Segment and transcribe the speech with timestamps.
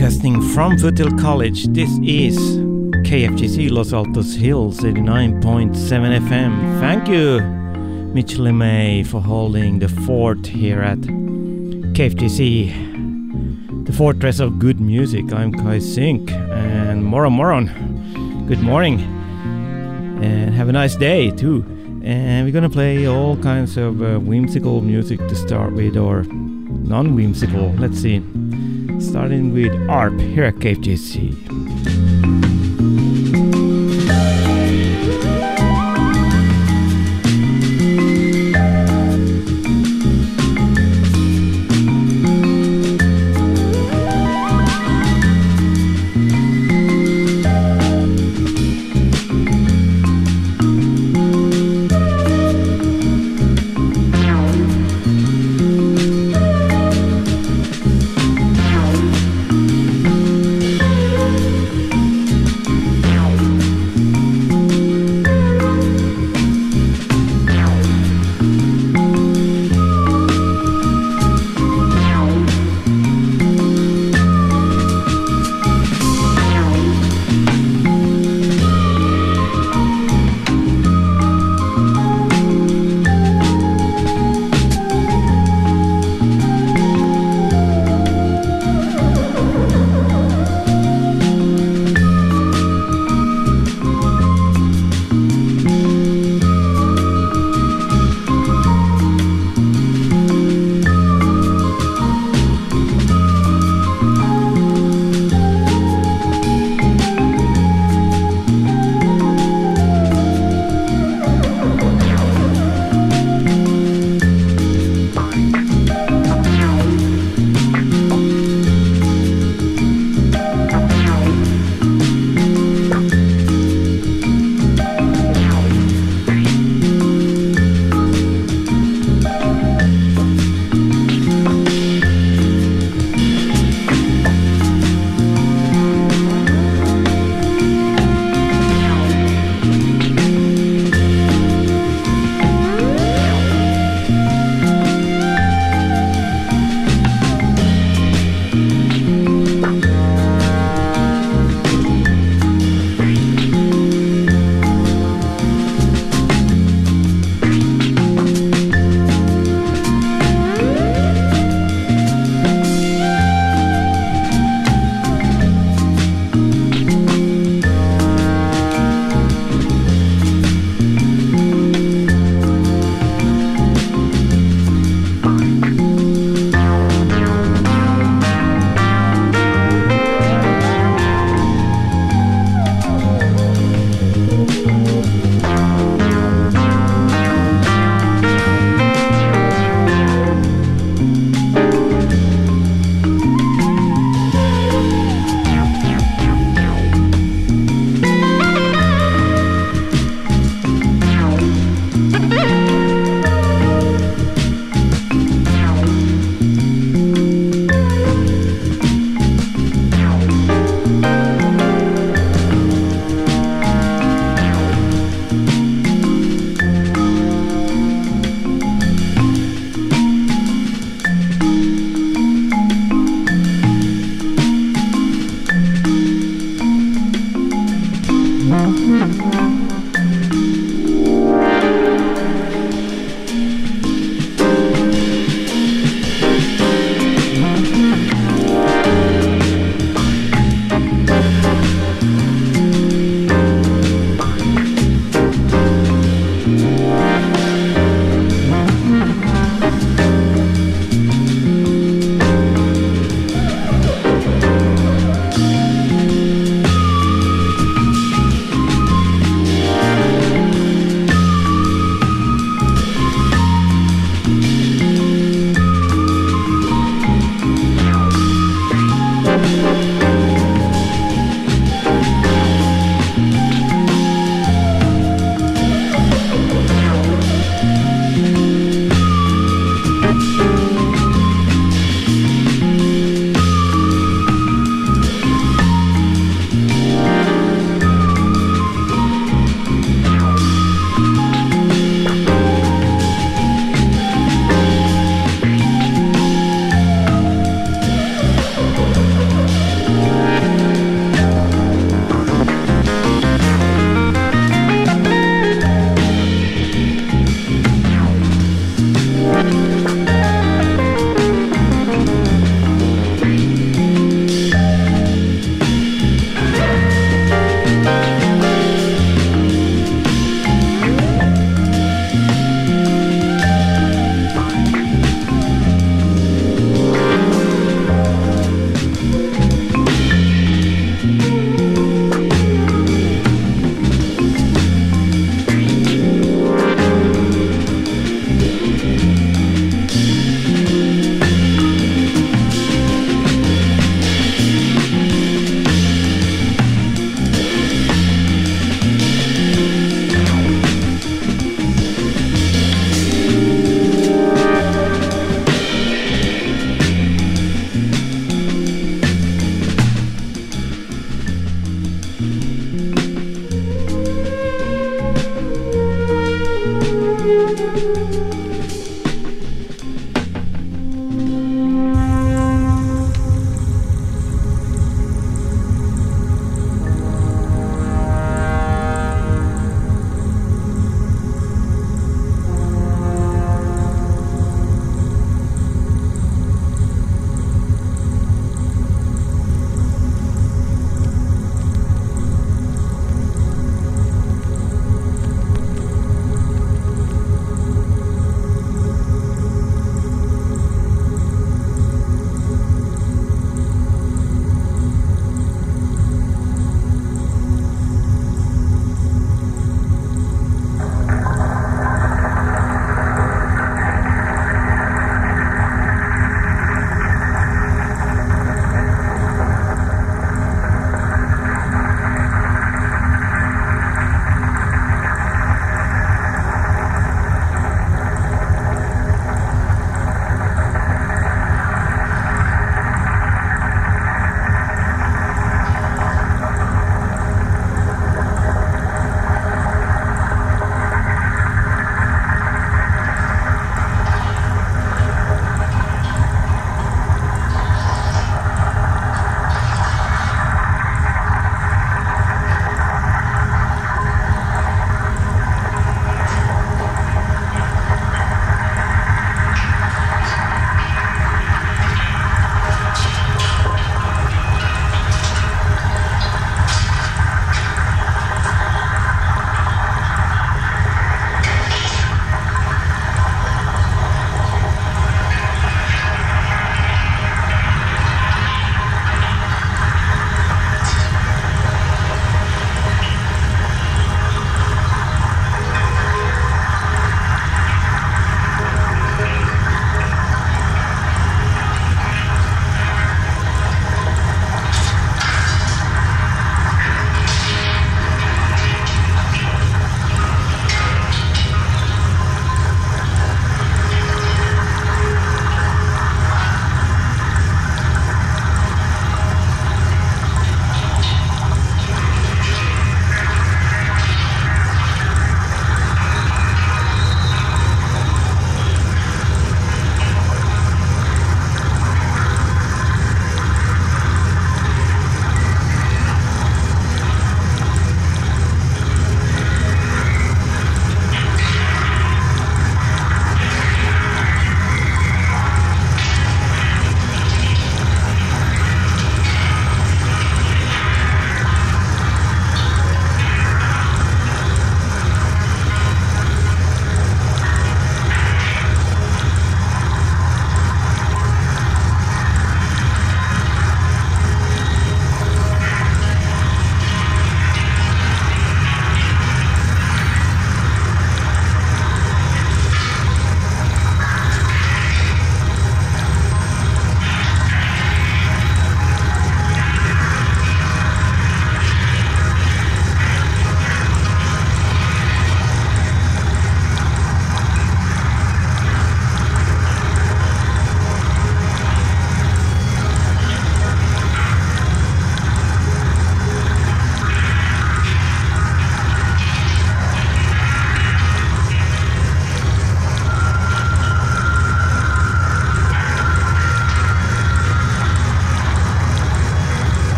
[0.00, 1.66] broadcasting from Foothill College.
[1.74, 2.38] This is
[3.04, 5.74] KFJC Los Altos Hills 89.7
[6.26, 6.80] FM.
[6.80, 7.42] Thank you,
[8.14, 10.96] Mitch LeMay, for holding the fort here at
[11.96, 15.34] KFJC, the fortress of good music.
[15.34, 18.46] I'm Kai Sink and Moron Moron.
[18.46, 19.00] Good morning
[20.22, 21.62] and have a nice day too.
[22.02, 27.14] And we're gonna play all kinds of uh, whimsical music to start with, or non
[27.14, 27.74] whimsical.
[27.74, 28.22] Let's see
[29.10, 31.49] starting with ARP here at KFJC.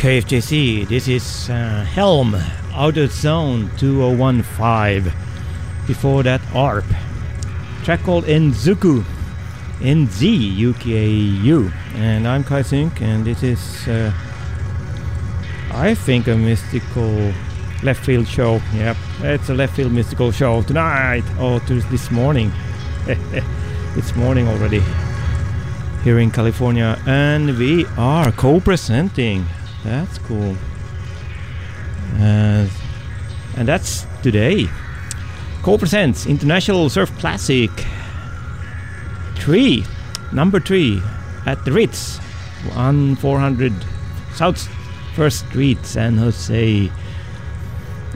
[0.00, 0.88] KFJC.
[0.88, 2.34] This is uh, Helm,
[2.72, 5.12] Outer Zone 2015.
[5.86, 6.86] Before that, ARP.
[7.84, 9.04] Track called Enzuku.
[9.82, 11.72] N-Z-U-K-U.
[11.96, 14.10] And I'm Kai Sink, and this is, uh,
[15.72, 17.34] I think, a mystical
[17.82, 18.62] left field show.
[18.72, 21.24] Yep, it's a left field mystical show tonight.
[21.38, 22.50] Oh, to this morning.
[23.06, 24.82] it's morning already
[26.04, 29.44] here in California, and we are co-presenting
[29.84, 30.56] that's cool.
[32.16, 32.66] Uh,
[33.56, 34.66] and that's today.
[35.62, 37.70] Co presents International Surf Classic
[39.36, 39.84] 3,
[40.32, 41.02] number 3
[41.46, 42.18] at the Ritz
[42.74, 43.72] on 400
[44.34, 44.68] South
[45.14, 46.90] First Street, San Jose.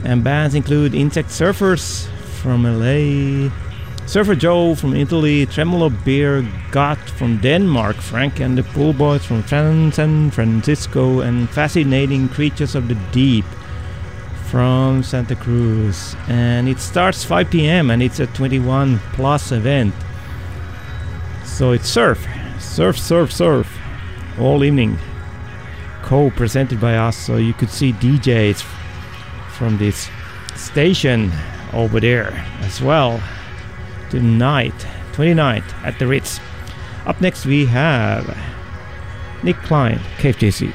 [0.03, 2.07] And bands include Insect Surfers
[2.41, 3.49] from LA,
[4.07, 9.43] Surfer Joe from Italy, Tremolo Beer Gut from Denmark, Frank and the Pool Boys from
[9.47, 13.45] San Francisco, and Fascinating Creatures of the Deep
[14.45, 16.15] from Santa Cruz.
[16.27, 17.89] And it starts 5 p.m.
[17.89, 19.93] and it's a 21 plus event.
[21.43, 22.25] So it's surf,
[22.59, 23.77] surf, surf, surf
[24.39, 24.99] all evening.
[26.03, 28.61] Co presented by us, so you could see DJs
[29.57, 30.09] from this
[30.55, 31.31] station
[31.73, 32.31] over there
[32.61, 33.19] as well
[34.09, 34.73] tonight,
[35.13, 36.39] 29th at the Ritz.
[37.05, 38.25] Up next we have
[39.43, 40.73] Nick Klein, KFJC.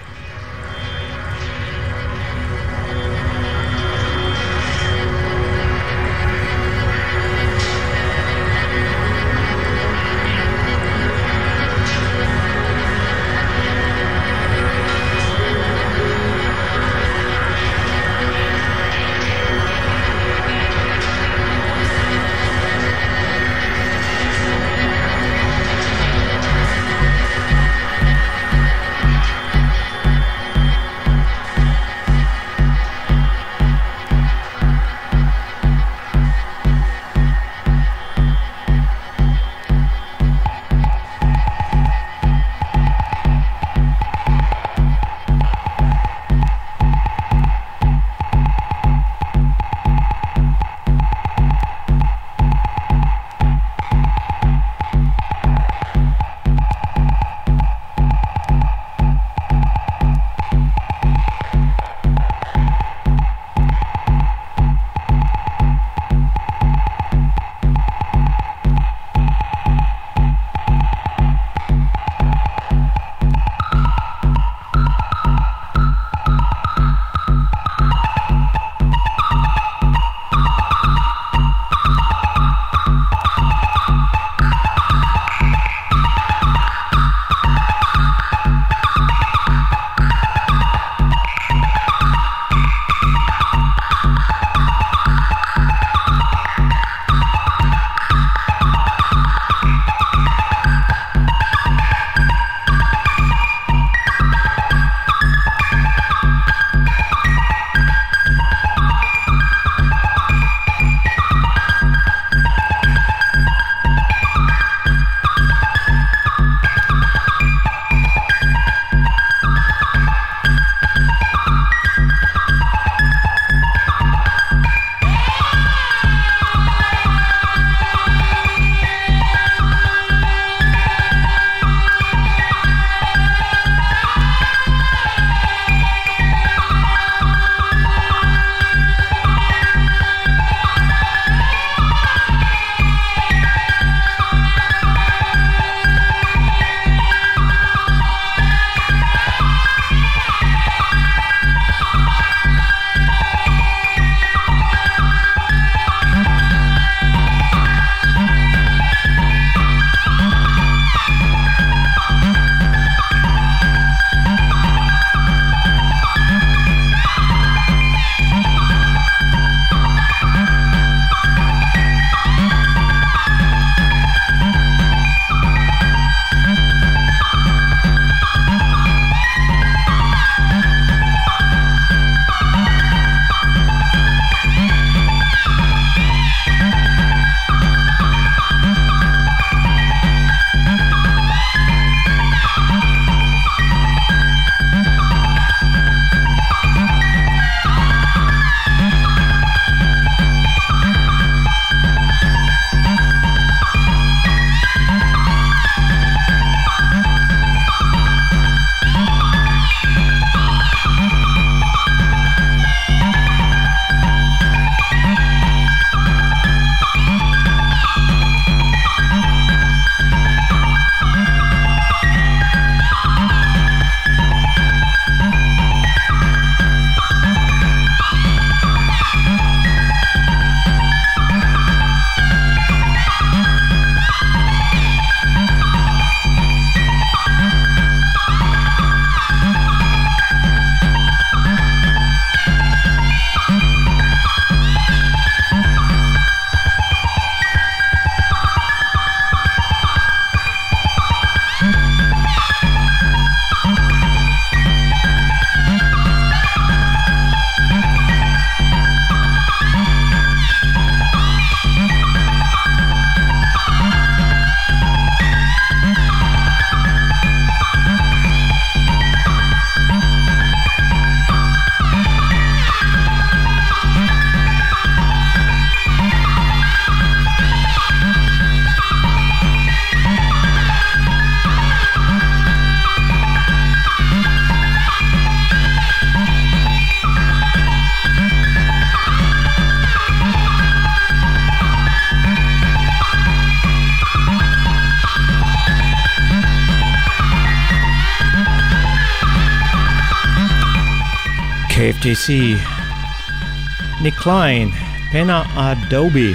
[302.21, 304.02] KFJC.
[304.02, 304.71] Nick Klein,
[305.11, 306.35] Pena Adobe.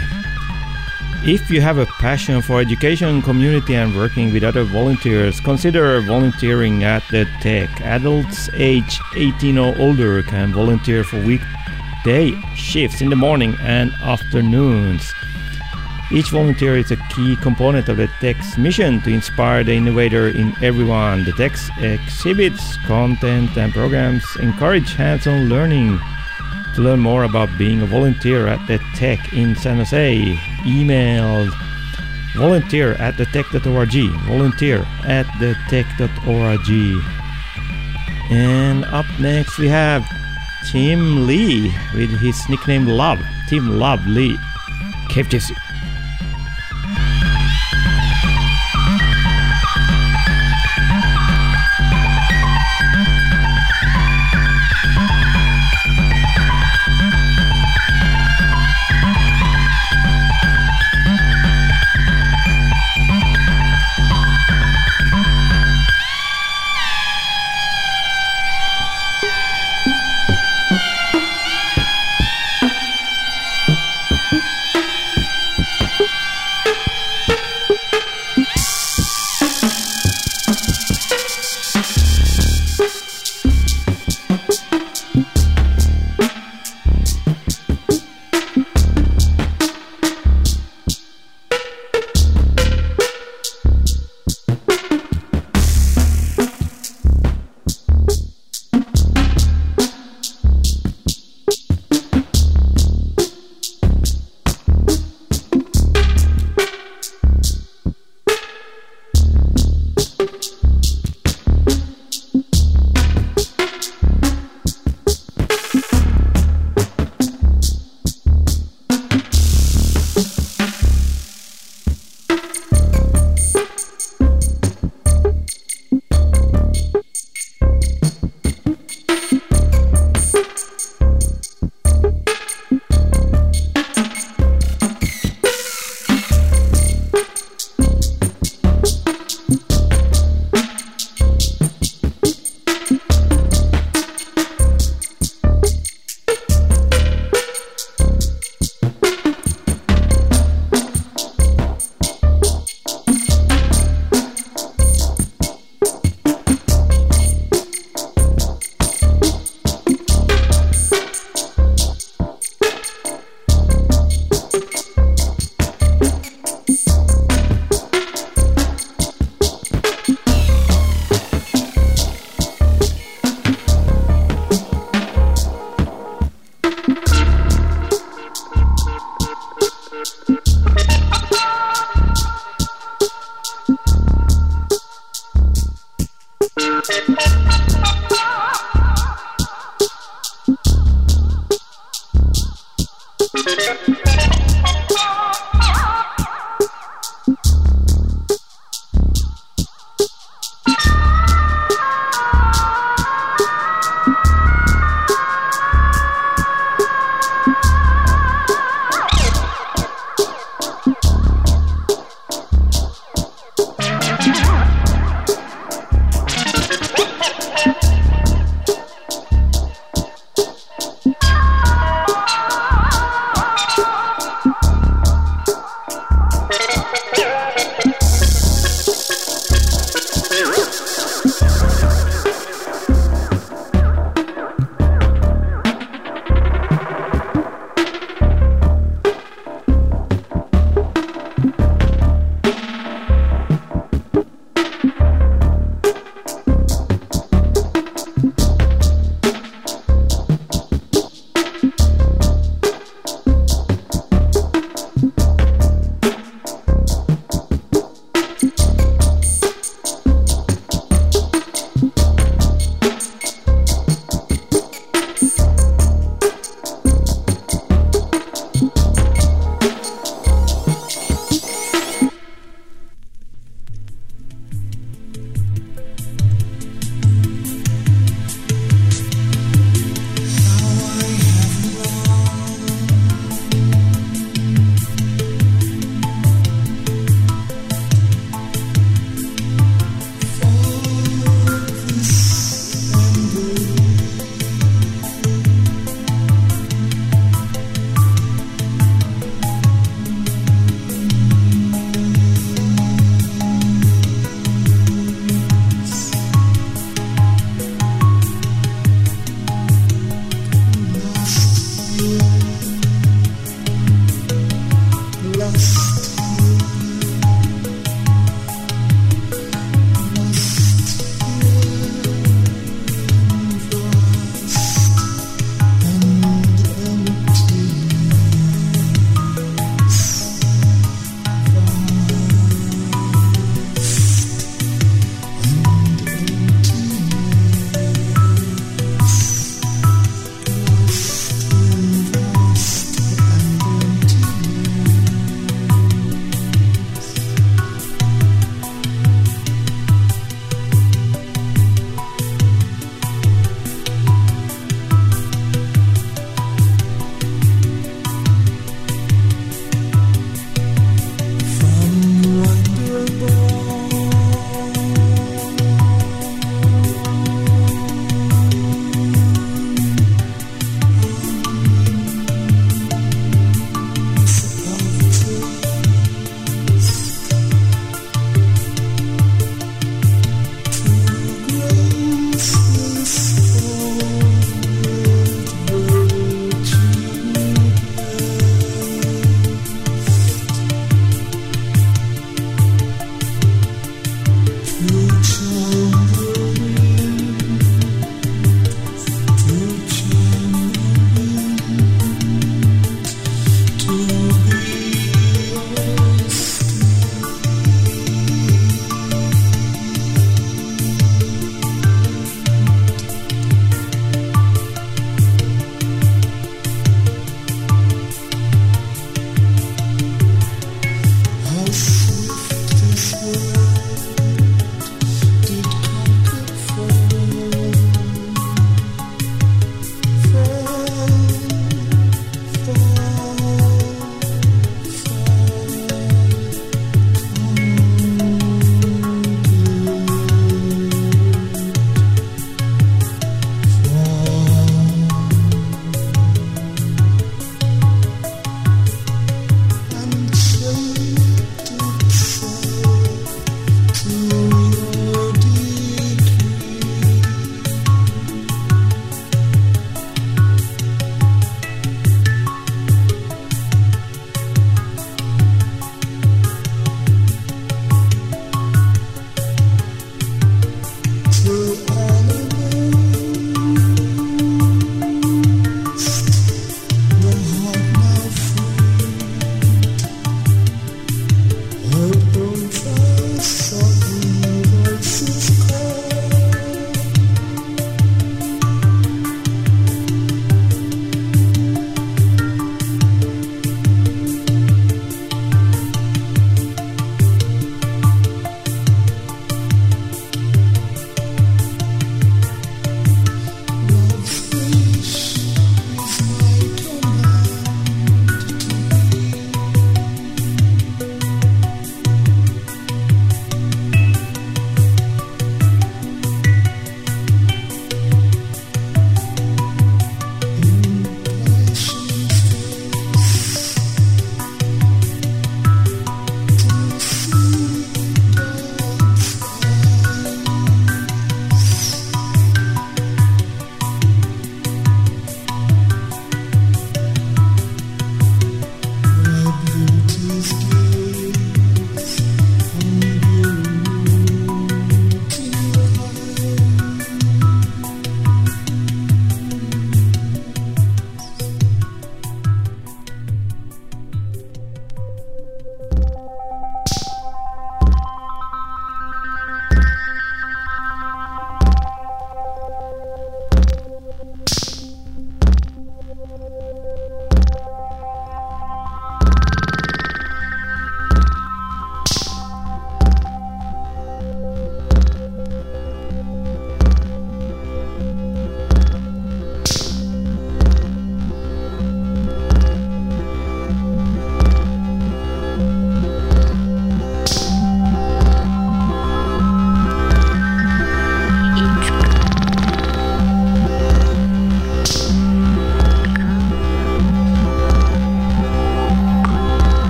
[1.28, 6.84] If you have a passion for education, community, and working with other volunteers, consider volunteering
[6.84, 7.70] at the Tech.
[7.82, 15.12] Adults age 18 or older can volunteer for weekday shifts in the morning and afternoons.
[16.16, 20.56] Each volunteer is a key component of the Tech's mission to inspire the innovator in
[20.64, 21.26] everyone.
[21.26, 26.00] The Tech's exhibits, content, and programs encourage hands on learning.
[26.76, 31.50] To learn more about being a volunteer at the Tech in San Jose, email
[32.38, 33.96] volunteer at thetech.org.
[34.24, 36.70] Volunteer at thetech.org.
[38.32, 40.08] And up next we have
[40.72, 43.20] Tim Lee with his nickname Love.
[43.50, 44.38] Tim Love Lee.
[45.10, 45.65] KFJC.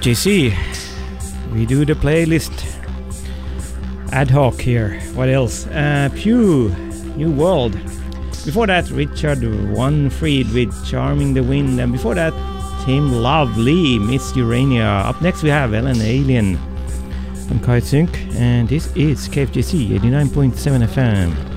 [0.00, 1.52] KFJC.
[1.52, 2.64] We do the playlist
[4.12, 4.98] ad hoc here.
[5.14, 5.66] What else?
[5.66, 6.70] Uh, Pew,
[7.16, 7.72] New World.
[8.46, 11.78] Before that, Richard Winfried with Charming the Wind.
[11.78, 12.32] And before that,
[12.86, 14.84] Tim Lovely, Miss Urania.
[14.84, 16.58] Up next, we have Ellen Allien.
[17.50, 21.49] I'm Kai Sync, and this is KFJC 89.7 FM.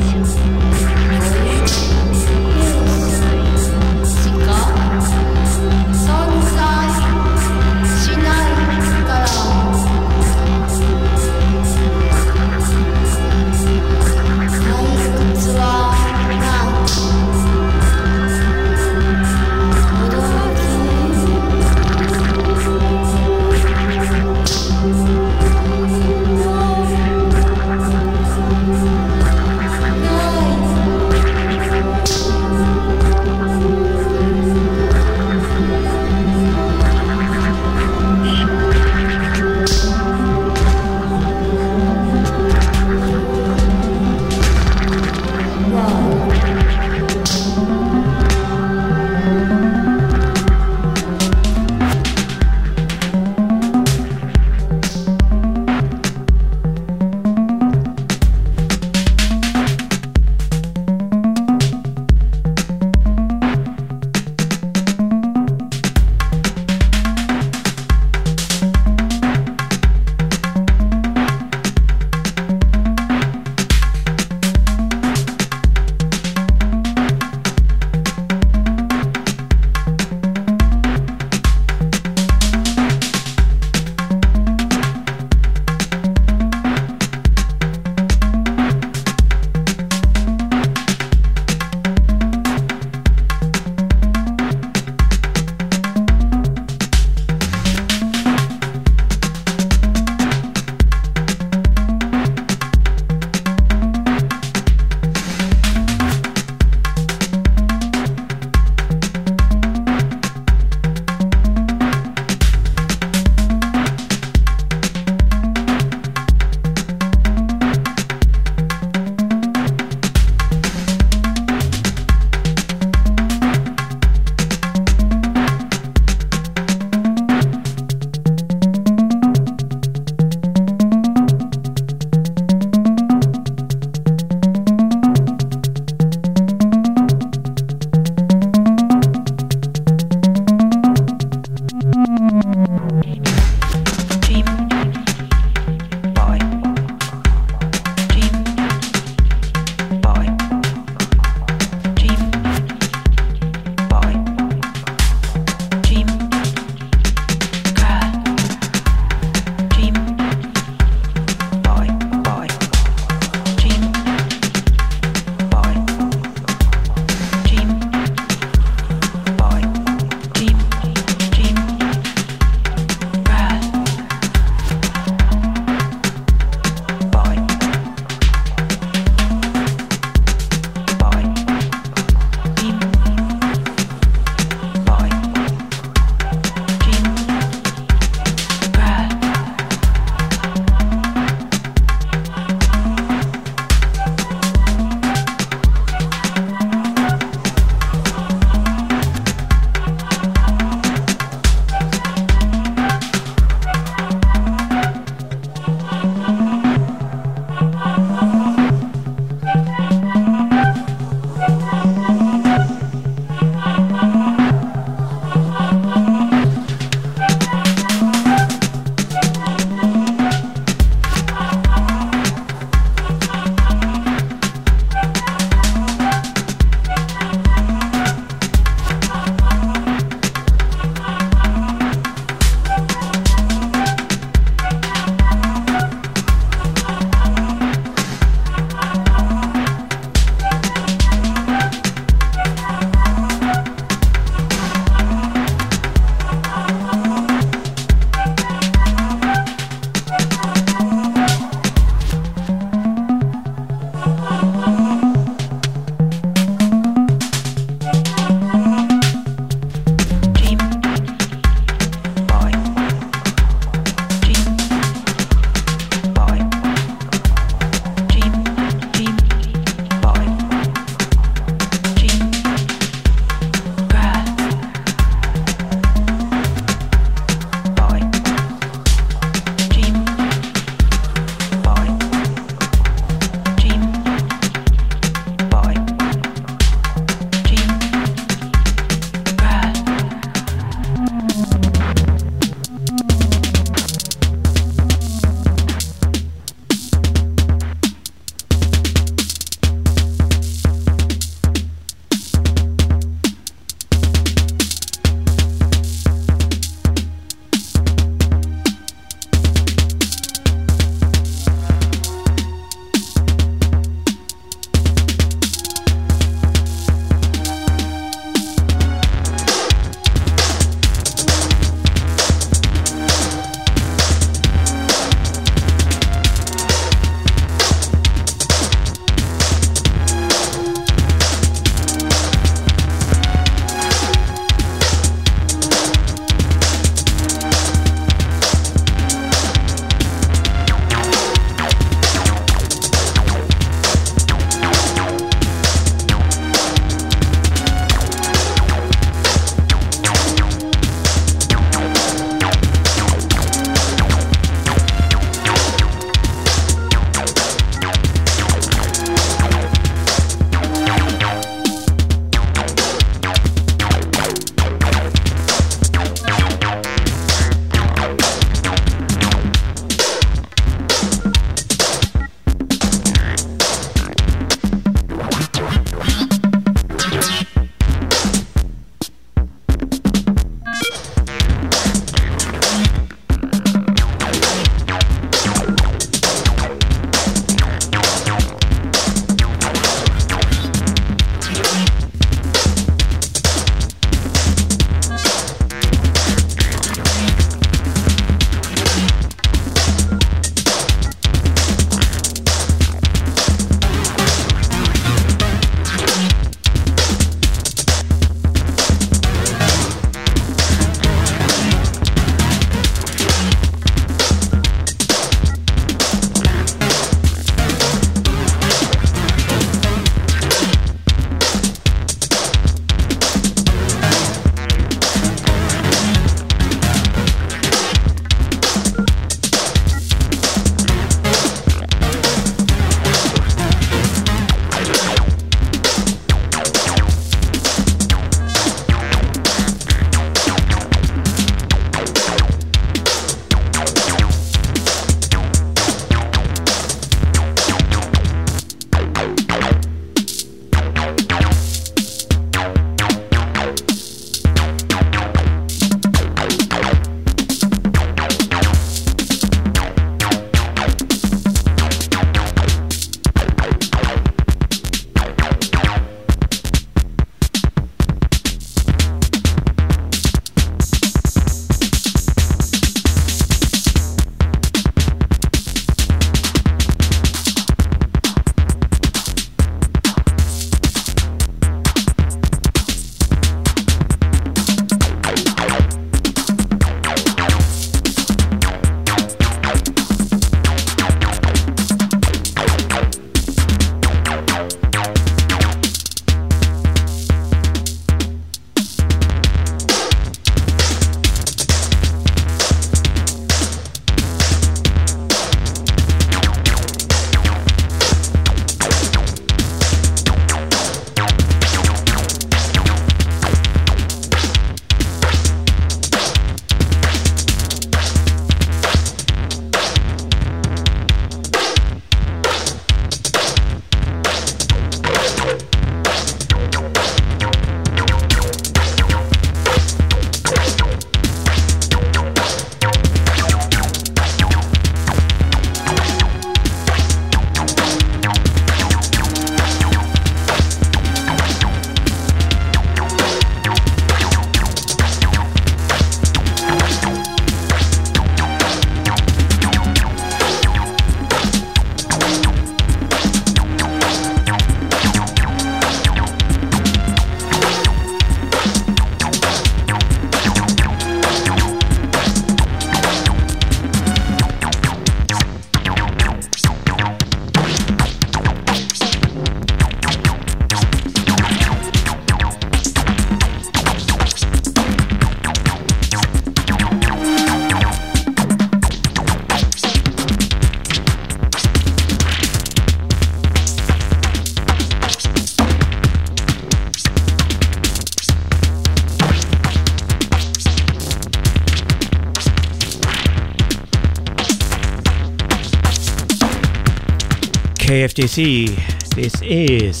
[597.94, 599.14] KFJC.
[599.14, 600.00] This is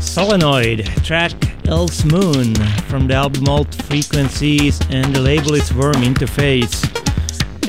[0.00, 1.32] Solenoid, track
[1.68, 2.54] Elf's Moon
[2.88, 6.88] from the album Alt Frequencies, and the label is Worm Interface.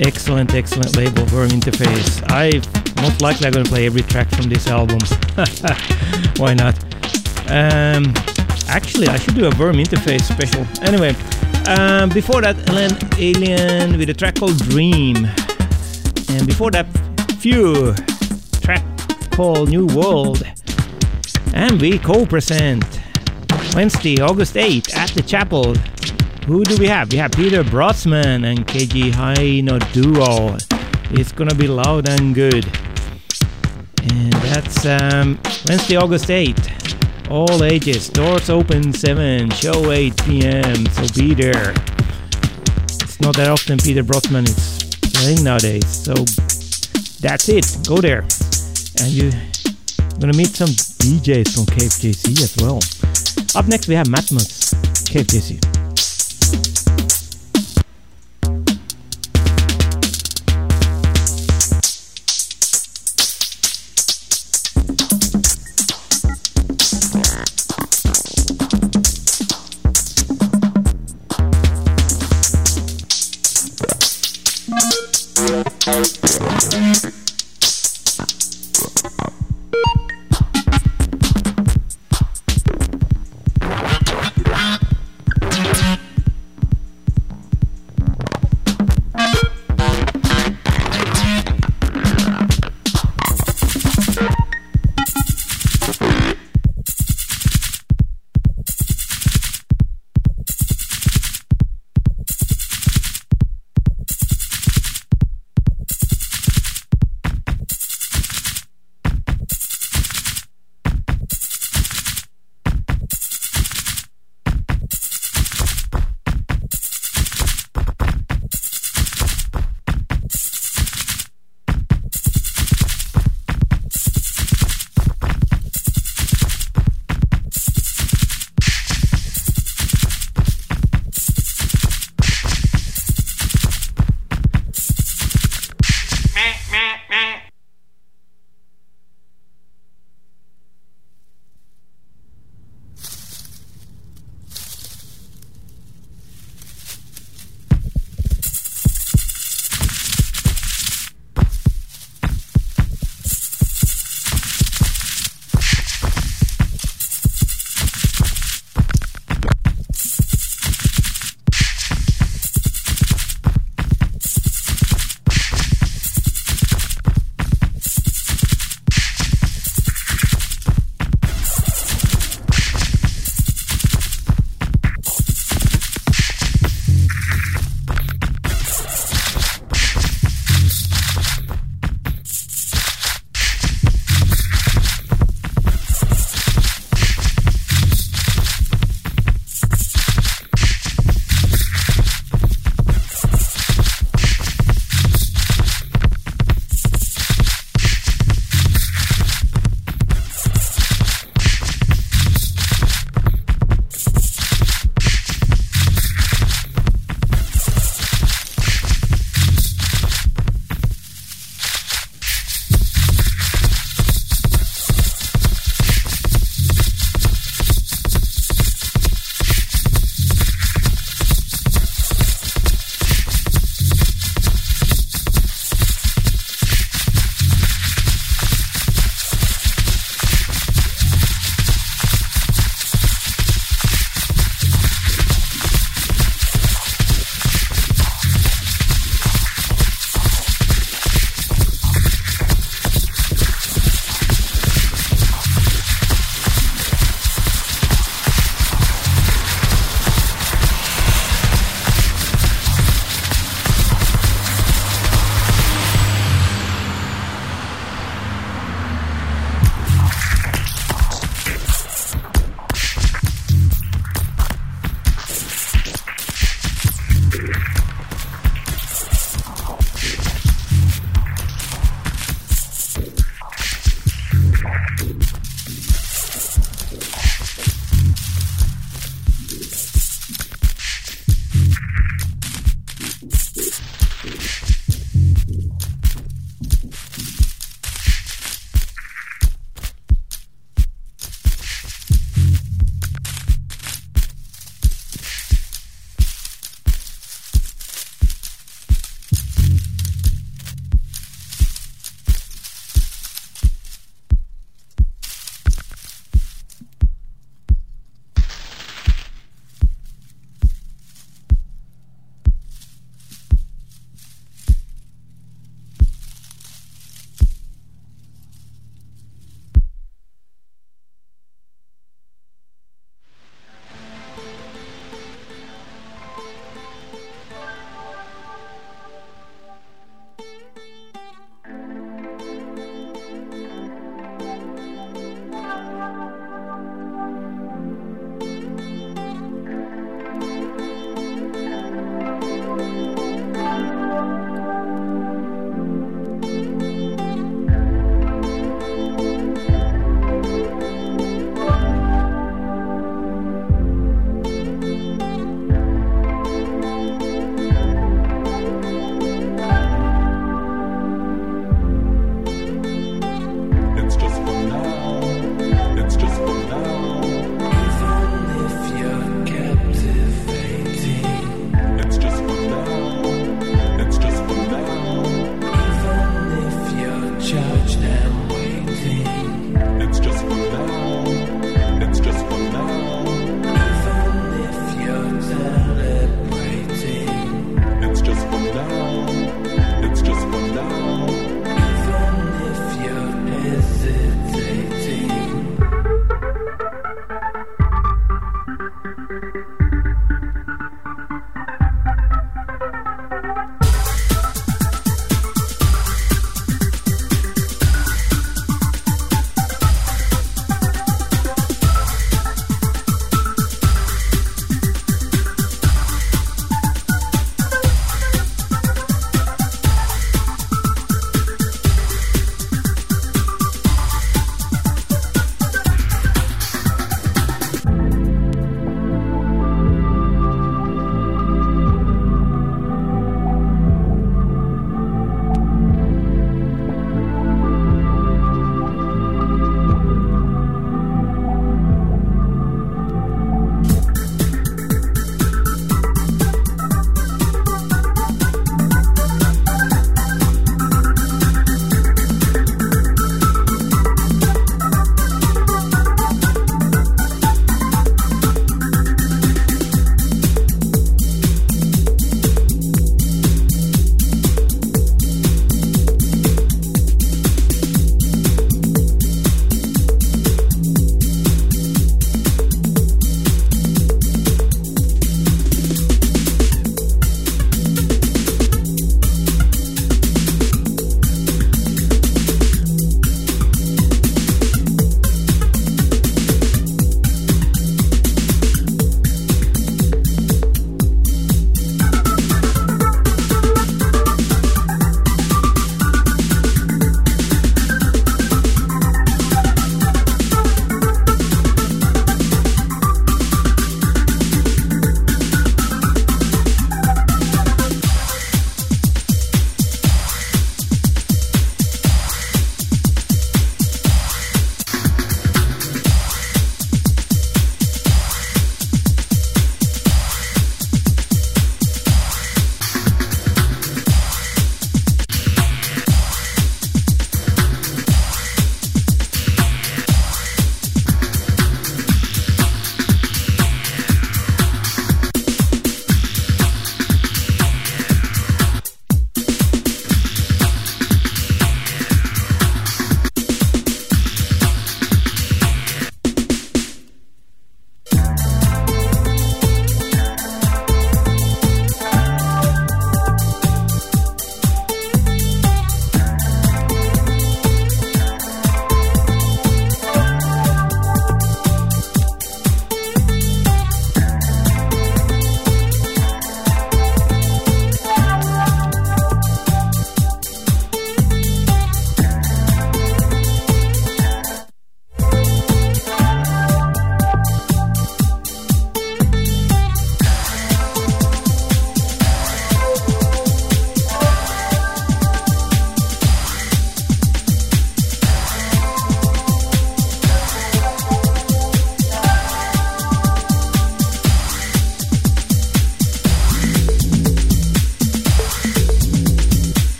[0.00, 2.22] Excellent, excellent label, Worm Interface.
[2.28, 2.62] I
[3.02, 5.00] most likely I'm gonna play every track from this album.
[6.36, 6.78] Why not?
[7.50, 8.14] Um,
[8.68, 10.64] actually, I should do a Worm Interface special.
[10.86, 11.16] Anyway,
[11.66, 12.56] um, before that,
[13.18, 15.26] Alien with a track called Dream,
[16.28, 16.86] and before that,
[17.44, 17.92] Few
[19.34, 20.44] called New World.
[21.54, 22.84] And we co present
[23.74, 25.74] Wednesday, August 8th at the chapel.
[26.46, 27.10] Who do we have?
[27.10, 30.56] We have Peter Brötzmann and Keiji Haino Duo.
[31.18, 32.64] It's gonna be loud and good.
[34.12, 37.28] And that's um, Wednesday, August 8th.
[37.28, 38.08] All ages.
[38.08, 40.86] Doors open 7, show 8 p.m.
[40.86, 41.72] So be there.
[42.84, 45.88] It's not that often Peter Brötzmann is playing nowadays.
[45.88, 46.14] So
[47.20, 47.78] that's it.
[47.88, 48.24] Go there.
[49.04, 49.32] And you're
[50.18, 52.80] gonna meet some DJs from KFJC as well.
[53.54, 54.72] Up next we have Matmos,
[55.04, 55.73] KFJC.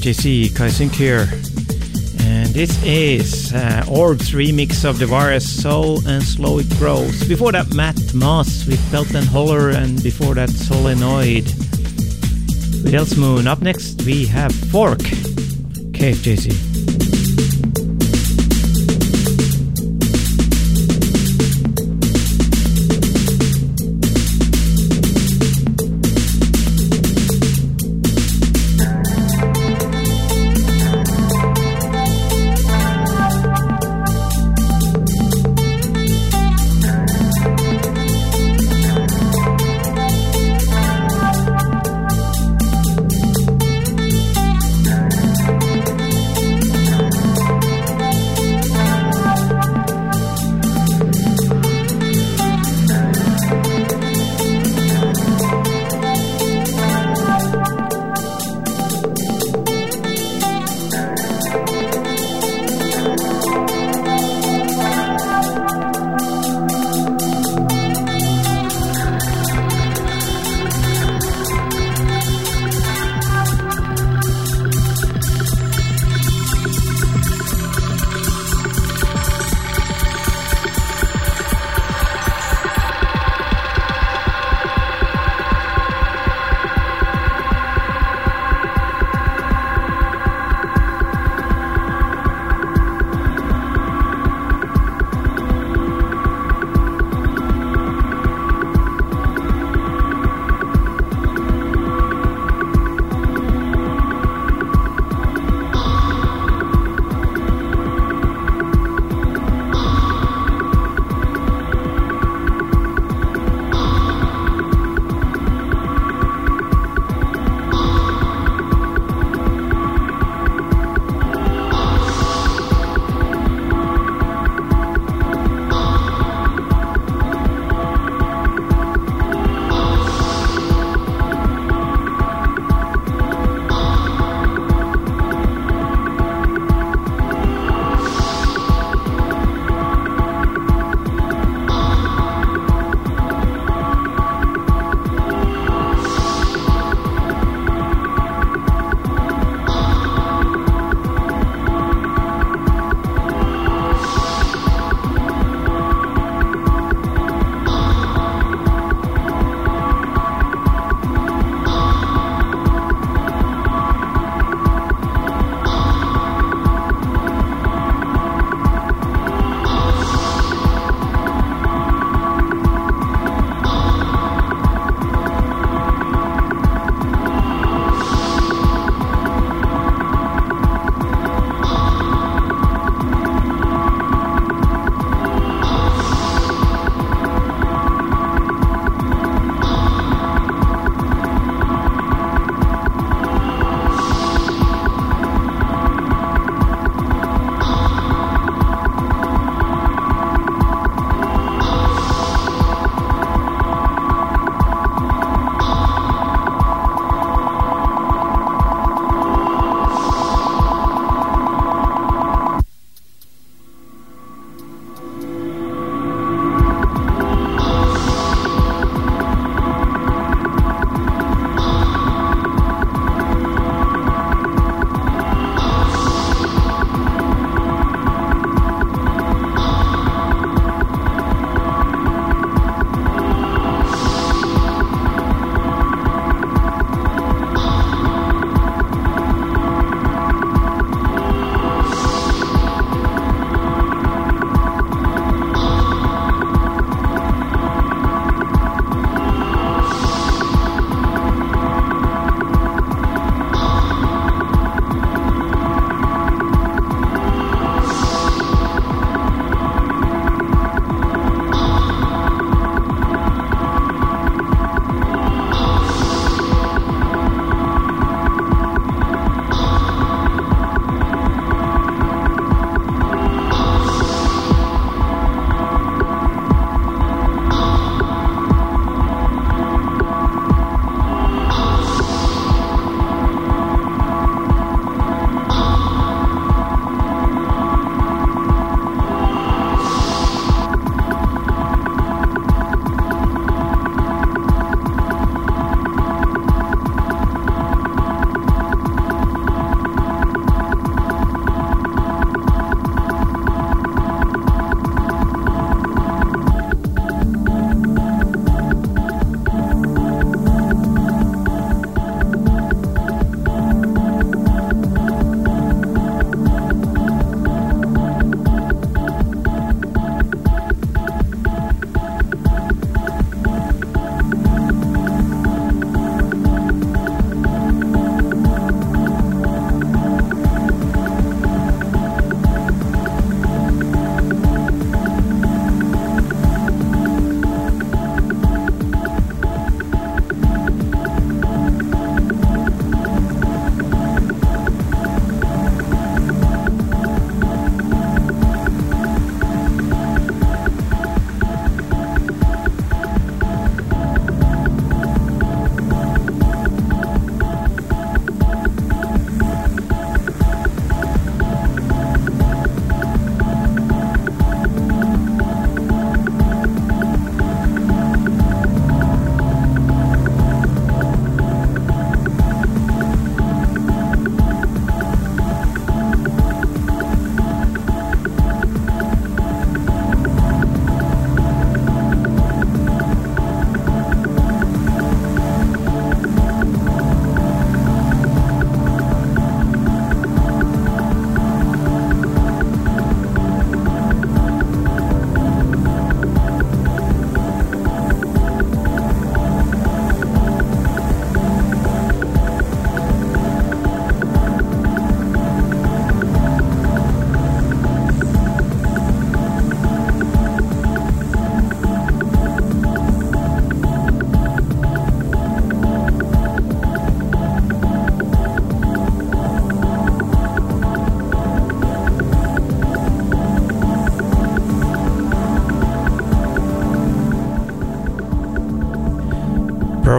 [0.00, 1.28] KFJC, Kai Sink here.
[2.20, 7.22] And this is uh, Orb's remix of the Virus Soul and Slow It Grows.
[7.28, 11.44] Before that, Matmos with Belt and Holler, and before that, Solenoid
[12.82, 13.46] with Elsmoon.
[13.46, 15.00] Up next, we have Fork,
[15.92, 16.69] KFJC.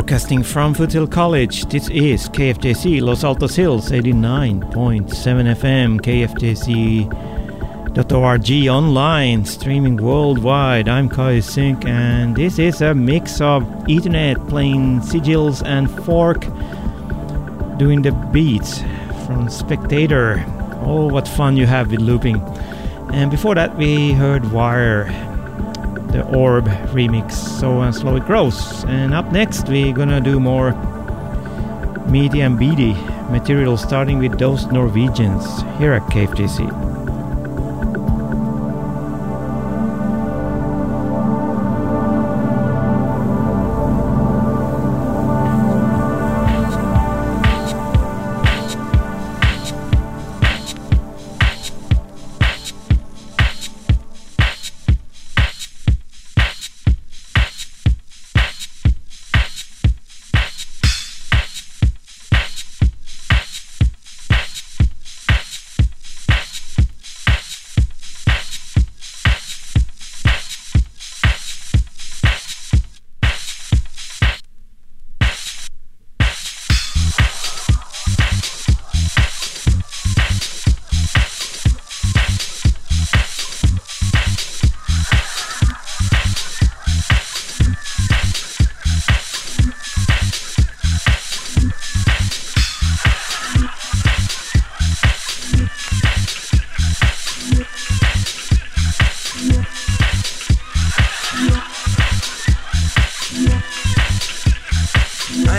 [0.02, 1.66] Broadcasting from Foothill College.
[1.66, 6.02] This is KFJC Los Altos Hills 89.7 FM,
[7.92, 10.90] KFJC.org online, streaming worldwide.
[10.90, 16.48] I'm Kai Sink, and this is a mix of Ethernet playing sigils and fork
[17.78, 18.82] doing the beats
[19.28, 20.44] from Spectator.
[20.82, 22.42] Oh, what fun you have with looping.
[23.14, 25.12] And before that, we heard Wire
[26.12, 28.84] the Orb remix, So and Slow It Grows.
[28.86, 30.72] And up next, we're gonna do more
[32.08, 32.94] meaty and beady
[33.30, 35.46] material starting with those Norwegians
[35.78, 36.81] here at KFJC.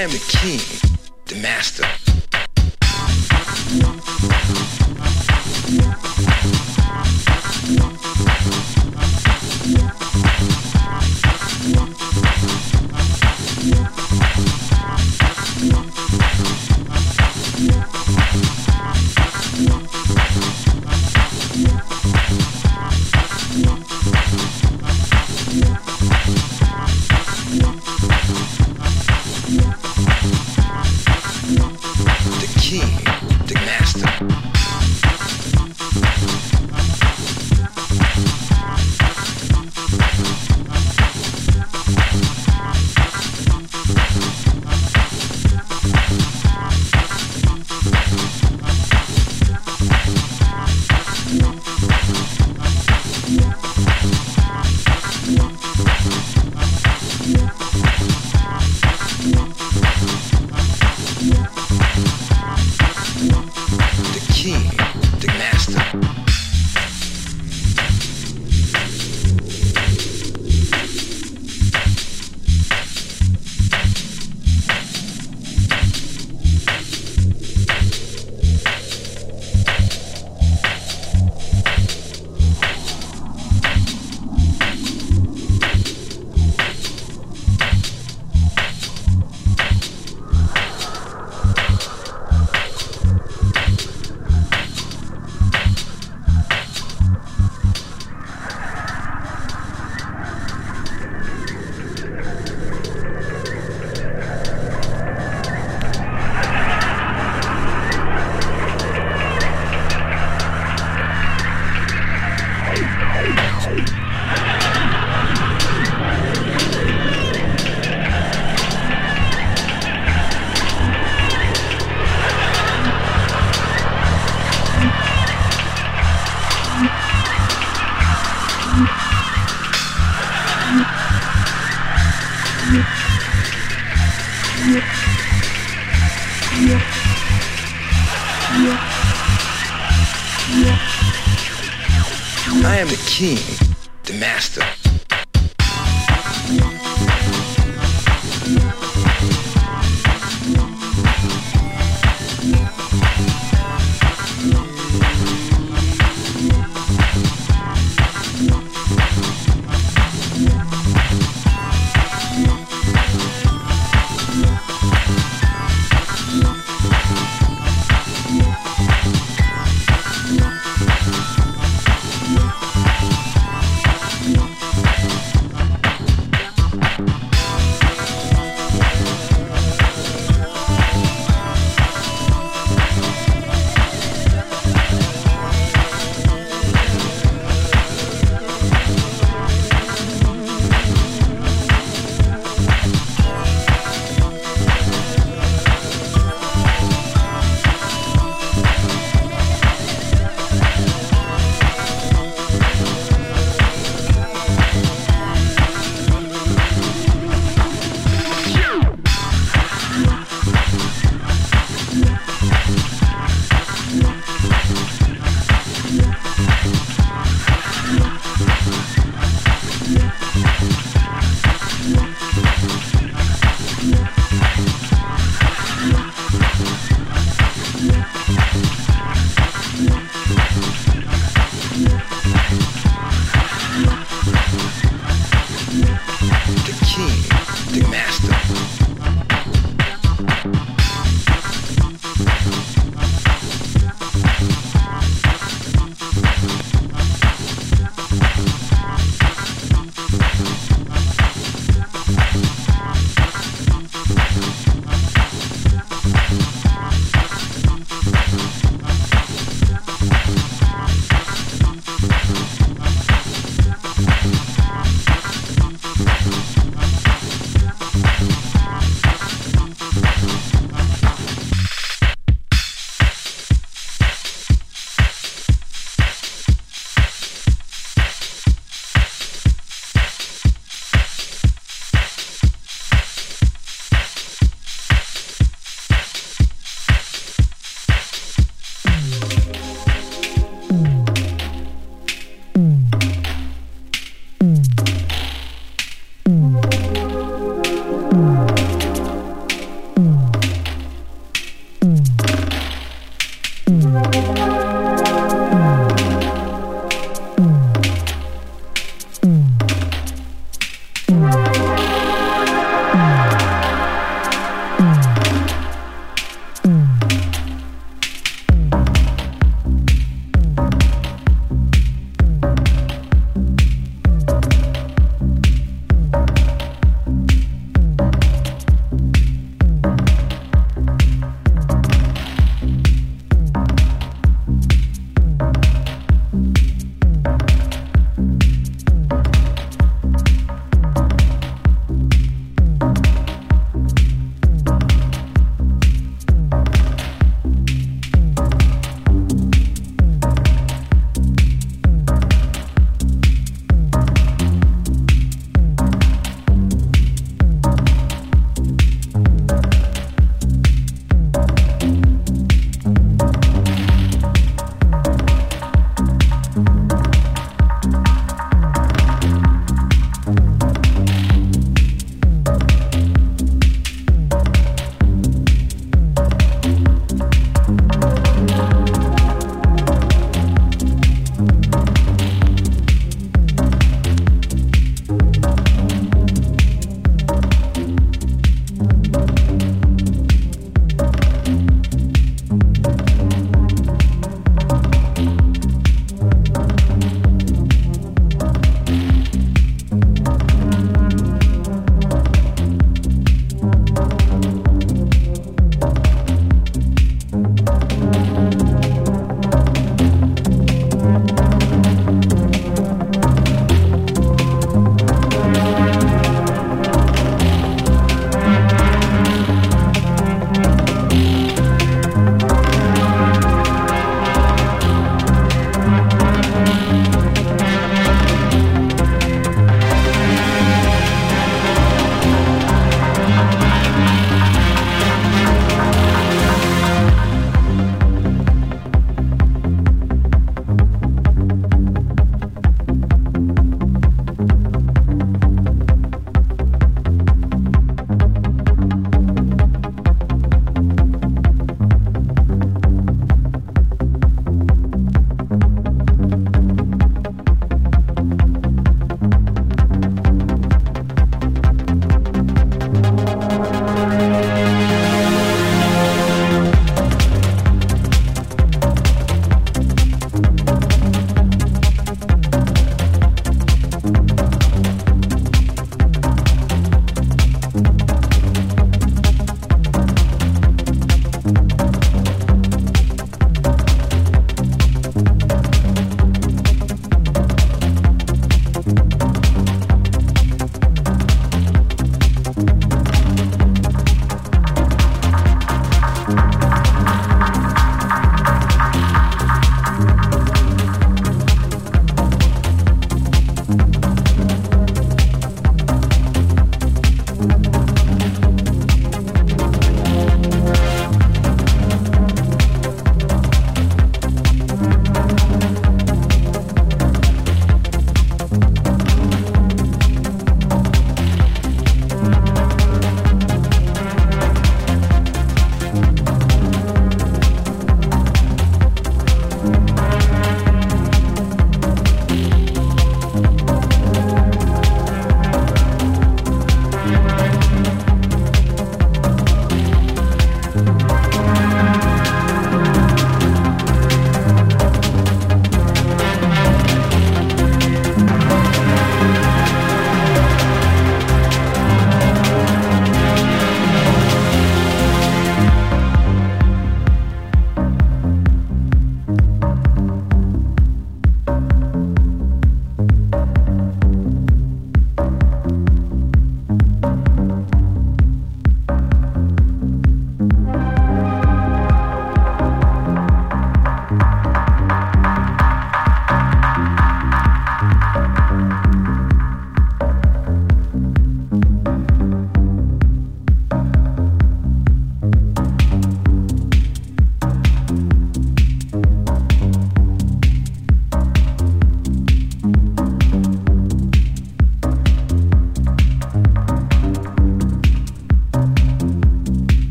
[0.00, 0.60] am the king,
[1.26, 1.99] the master.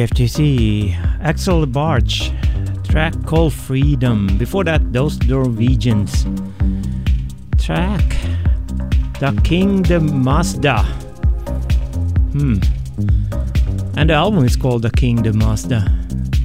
[0.00, 2.32] KFJC, Axel Barch,
[2.88, 4.34] track called Freedom.
[4.38, 6.24] Before that, those Norwegians.
[7.58, 8.00] Track
[9.20, 10.84] The King Kingdom Mazda.
[12.32, 12.60] Hmm.
[13.98, 15.84] And the album is called The King Kingdom Mazda.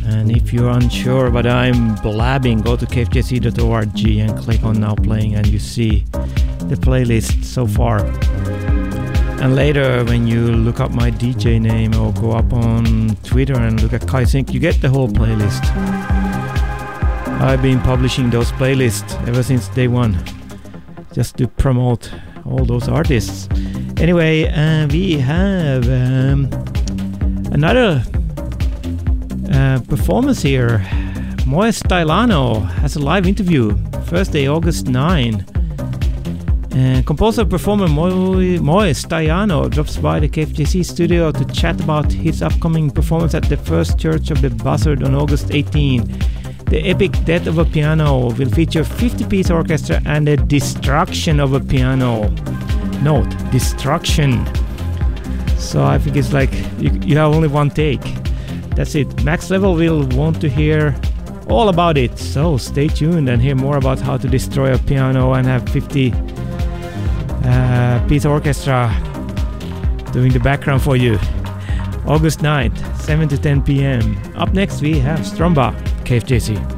[0.07, 5.35] And if you're unsure what I'm blabbing, go to kfjc.org and click on Now Playing,
[5.35, 6.03] and you see
[6.67, 8.03] the playlist so far.
[9.45, 13.79] And later, when you look up my DJ name or go up on Twitter and
[13.79, 15.63] look at Kai Sync, you get the whole playlist.
[17.39, 20.17] I've been publishing those playlists ever since day one,
[21.13, 22.11] just to promote
[22.43, 23.47] all those artists.
[23.97, 26.49] Anyway, uh, we have um,
[27.51, 28.03] another
[29.53, 30.79] uh, performance here.
[31.45, 33.77] Moe Staiano has a live interview,
[34.07, 35.54] Thursday, August 9.
[36.75, 38.35] And composer performer Moe
[38.91, 43.97] Staiano drops by the KFJC studio to chat about his upcoming performance at the First
[43.97, 46.05] Church of the Buzzard on August 18.
[46.65, 51.53] The epic Death of a Piano will feature 50 piece orchestra and the destruction of
[51.53, 52.27] a piano.
[53.01, 54.45] Note, destruction.
[55.57, 58.03] So I think it's like you, you have only one take.
[58.75, 59.23] That's it.
[59.23, 60.93] Max Level will want to hear
[61.47, 62.19] all about it.
[62.19, 66.24] So stay tuned and hear more about how to destroy a piano and have 50
[67.45, 68.89] uh, orchestra
[70.11, 71.19] doing the background for you.
[72.07, 74.17] August 9th, 7 to 10 p.m.
[74.35, 75.73] Up next, we have Stromba,
[76.03, 76.74] KFJC.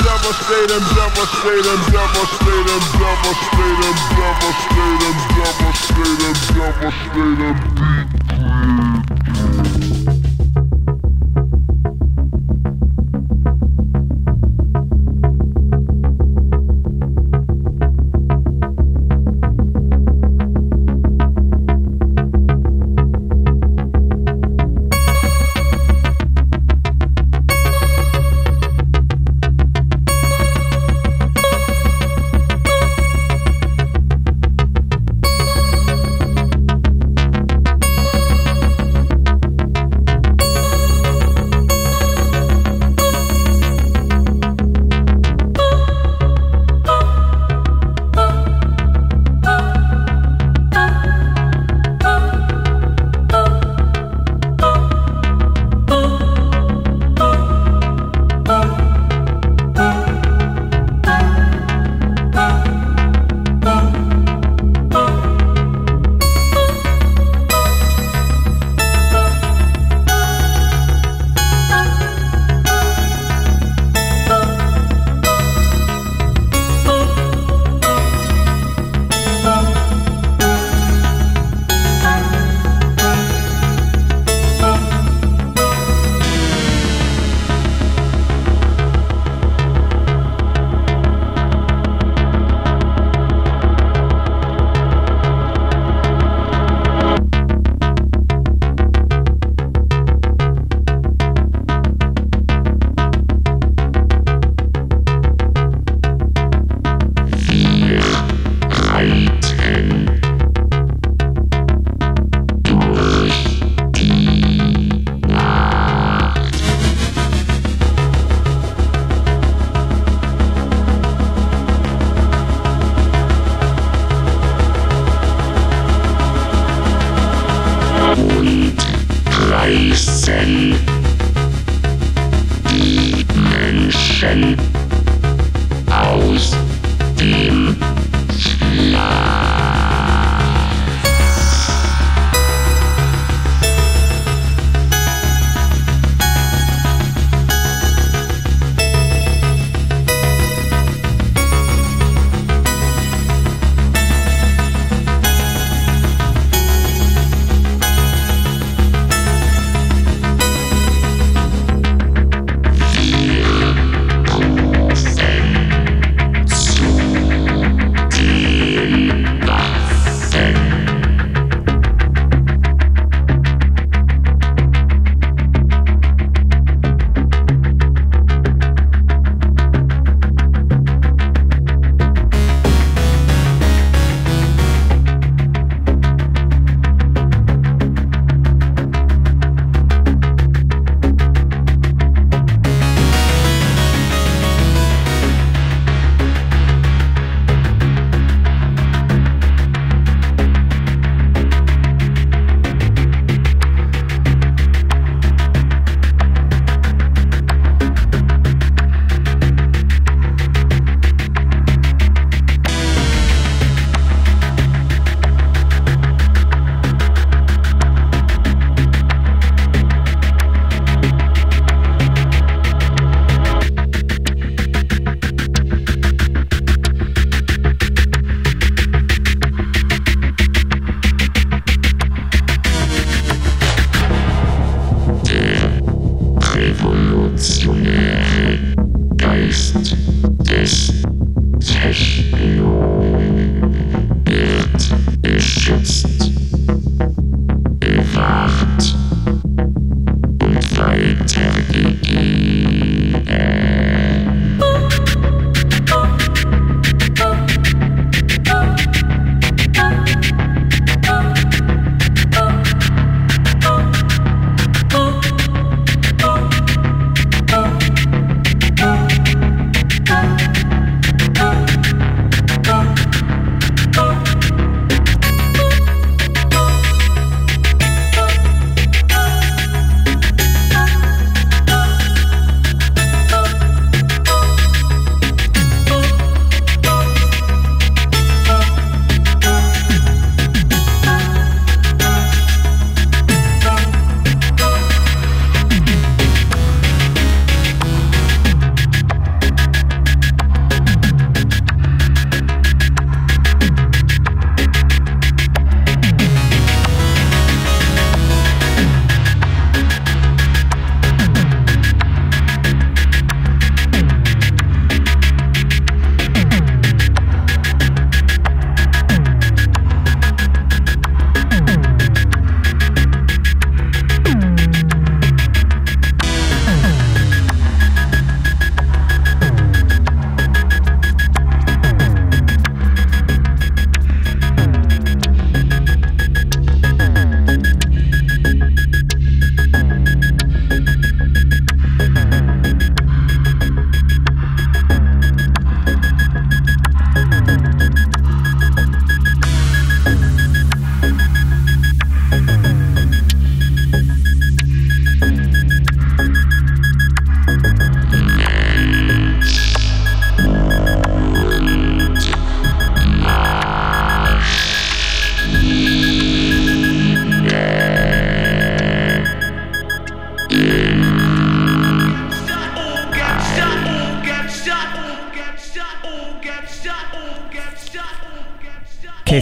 [0.00, 8.21] devastating, devastating, devastating, devastating, devastating, devastating, devastating, devastating beat.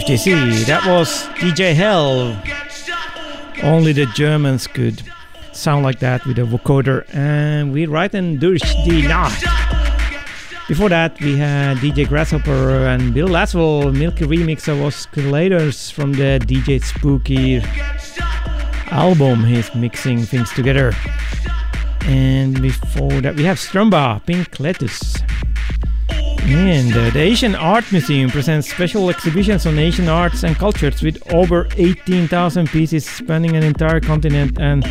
[0.01, 2.35] That was DJ Hell.
[3.61, 5.03] Only the Germans could
[5.51, 7.05] sound like that with a vocoder.
[7.13, 9.45] And we write in Durch die Nacht.
[10.67, 16.39] Before that, we had DJ Grasshopper and Bill Laswell, Milky remix of Oscillators from the
[16.45, 17.61] DJ Spooky
[18.89, 19.43] album.
[19.45, 20.93] He's mixing things together.
[22.05, 25.20] And before that, we have Strumba, Pink Lettuce.
[26.43, 31.21] And uh, the Asian Art Museum presents special exhibitions on Asian arts and cultures with
[31.33, 34.83] over 18,000 pieces spanning an entire continent and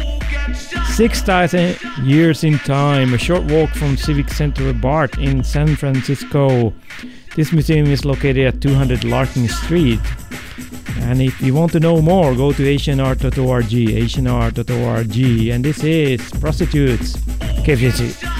[0.94, 3.14] 6,000 years in time.
[3.14, 6.72] A short walk from Civic Center BART in San Francisco.
[7.34, 10.00] This museum is located at 200 Larkin Street.
[11.00, 15.16] And if you want to know more, go to asianart.org, asianart.org.
[15.50, 17.16] And this is Prostitutes,
[17.64, 18.39] KFJC.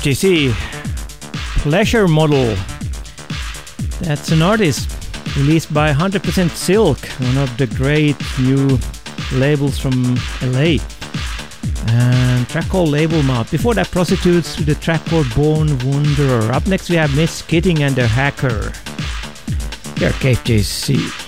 [0.00, 0.52] KFJC.
[1.60, 2.56] Pleasure Model.
[4.00, 4.90] That's an artist
[5.36, 8.78] released by 100% Silk, one of the great new
[9.32, 10.78] labels from LA.
[11.88, 13.50] And track called Label Mouth.
[13.50, 16.50] Before that, Prostitutes with the track called Born Wanderer.
[16.50, 18.72] Up next, we have Miss Kittin and the Hacker.
[19.98, 21.19] Here, KFJC.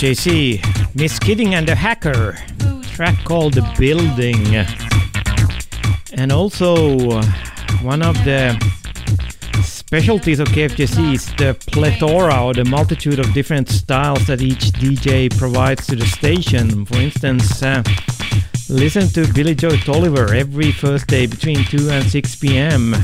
[0.00, 2.38] KFJC, Miss Kittin and the Hacker,
[2.94, 4.66] track called The Building.
[6.18, 7.24] And also, uh,
[7.82, 8.56] one of the
[9.62, 15.28] specialties of KFJC is the plethora or the multitude of different styles that each DJ
[15.36, 16.86] provides to the station.
[16.86, 17.82] For instance, uh,
[18.70, 22.94] listen to Billy Joe Tolliver every Thursday between 2 and 6 p.m.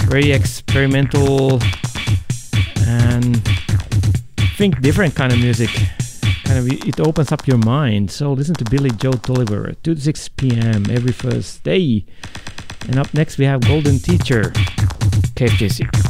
[0.00, 1.62] Very experimental
[2.86, 3.42] and
[4.58, 5.70] think different kind of music.
[6.56, 8.10] Kind of it opens up your mind.
[8.10, 10.86] So listen to Billy Joe Tolliver 2 to 6 p.m.
[10.88, 12.06] every first day.
[12.88, 14.52] And up next we have Golden Teacher,
[15.36, 16.05] KFJC.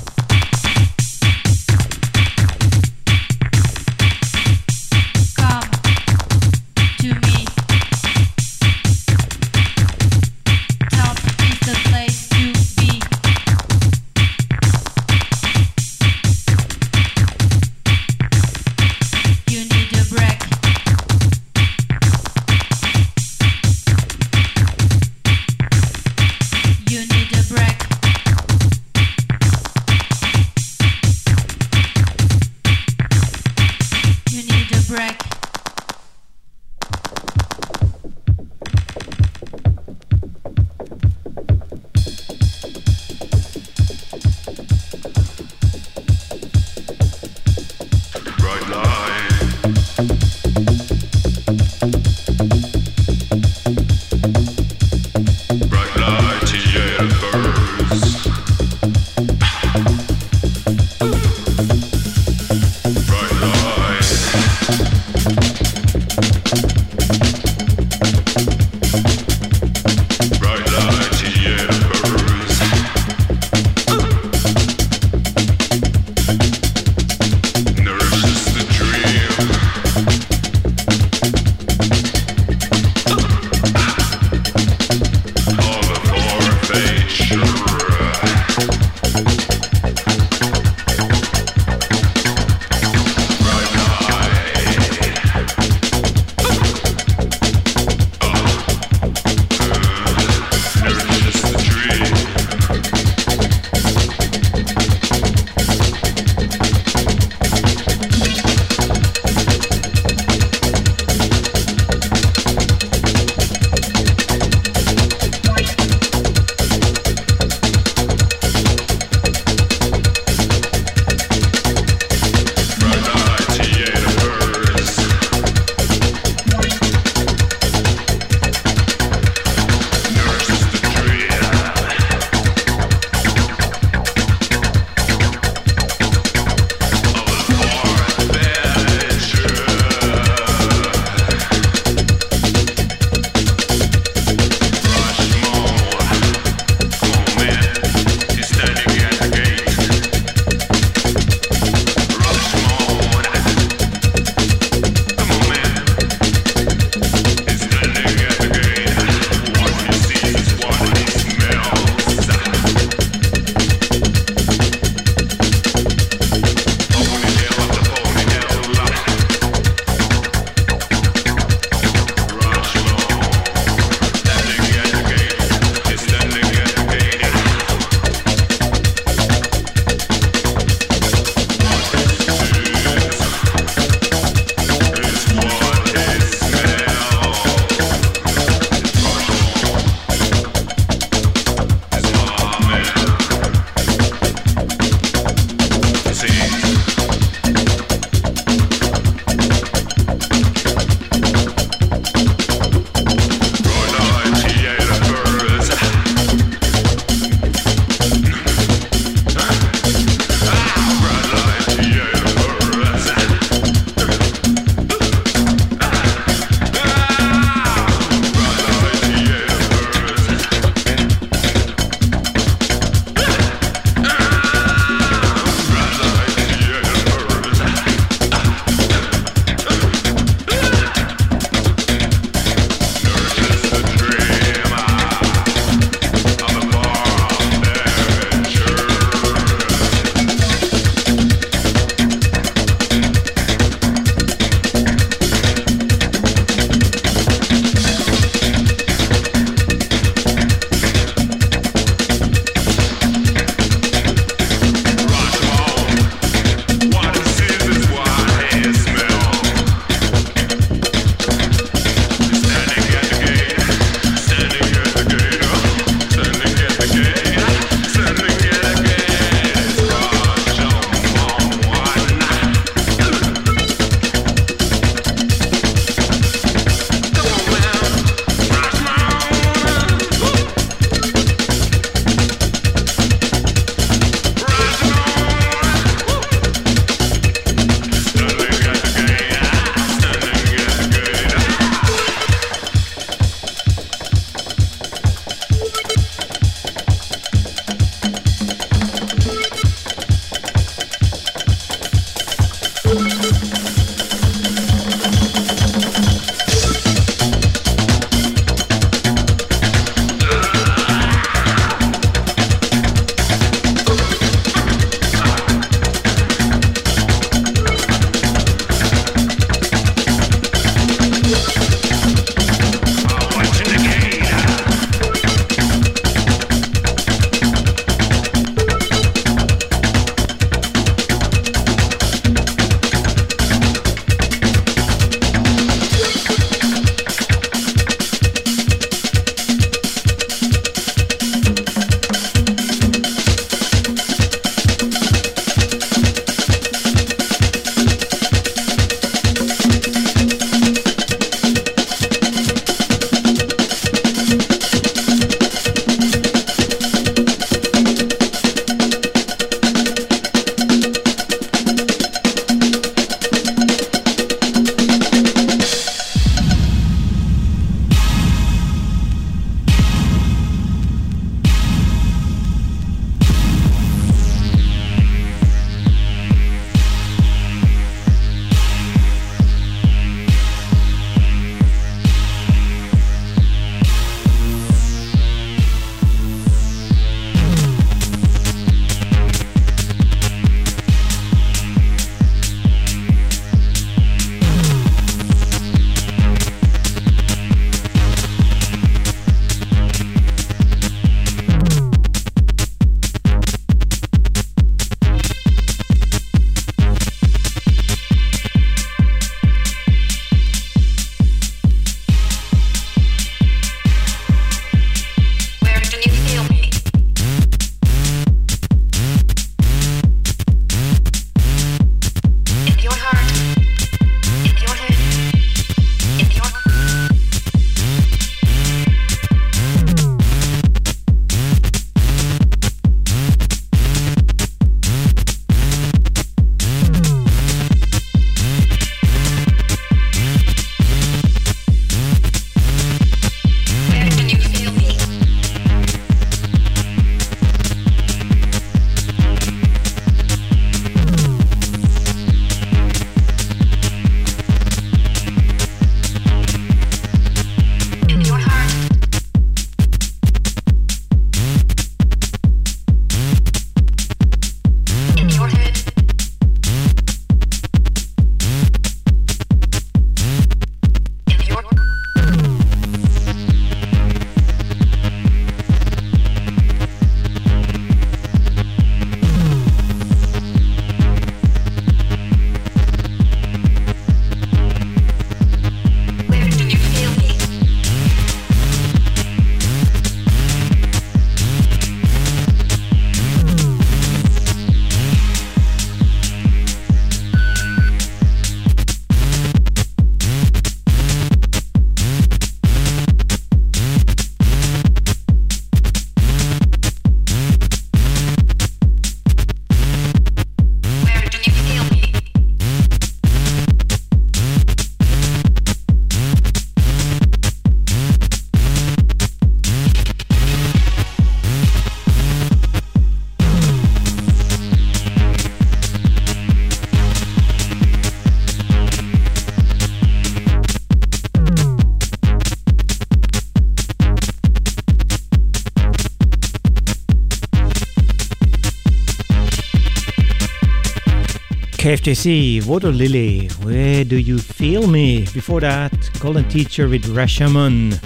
[542.07, 545.27] KFJC, Water Lily, Where Do You Feel Me?
[545.35, 547.99] Before that, Golden Teacher with Rashomon.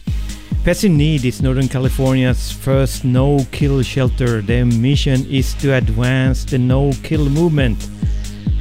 [0.65, 4.41] Pets in Need is Northern California's first no kill shelter.
[4.41, 7.91] Their mission is to advance the no kill movement,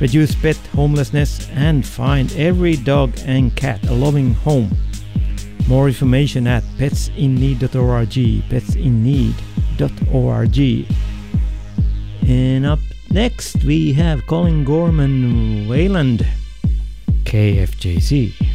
[0.02, 4.70] reduce pet homelessness, and find every dog and cat a loving home.
[5.70, 10.58] More information at petsinneed.org, petsinneed.org.
[12.28, 12.80] And up
[13.20, 16.26] next, we have Colin Gorman Wayland,
[17.26, 18.49] KFJC.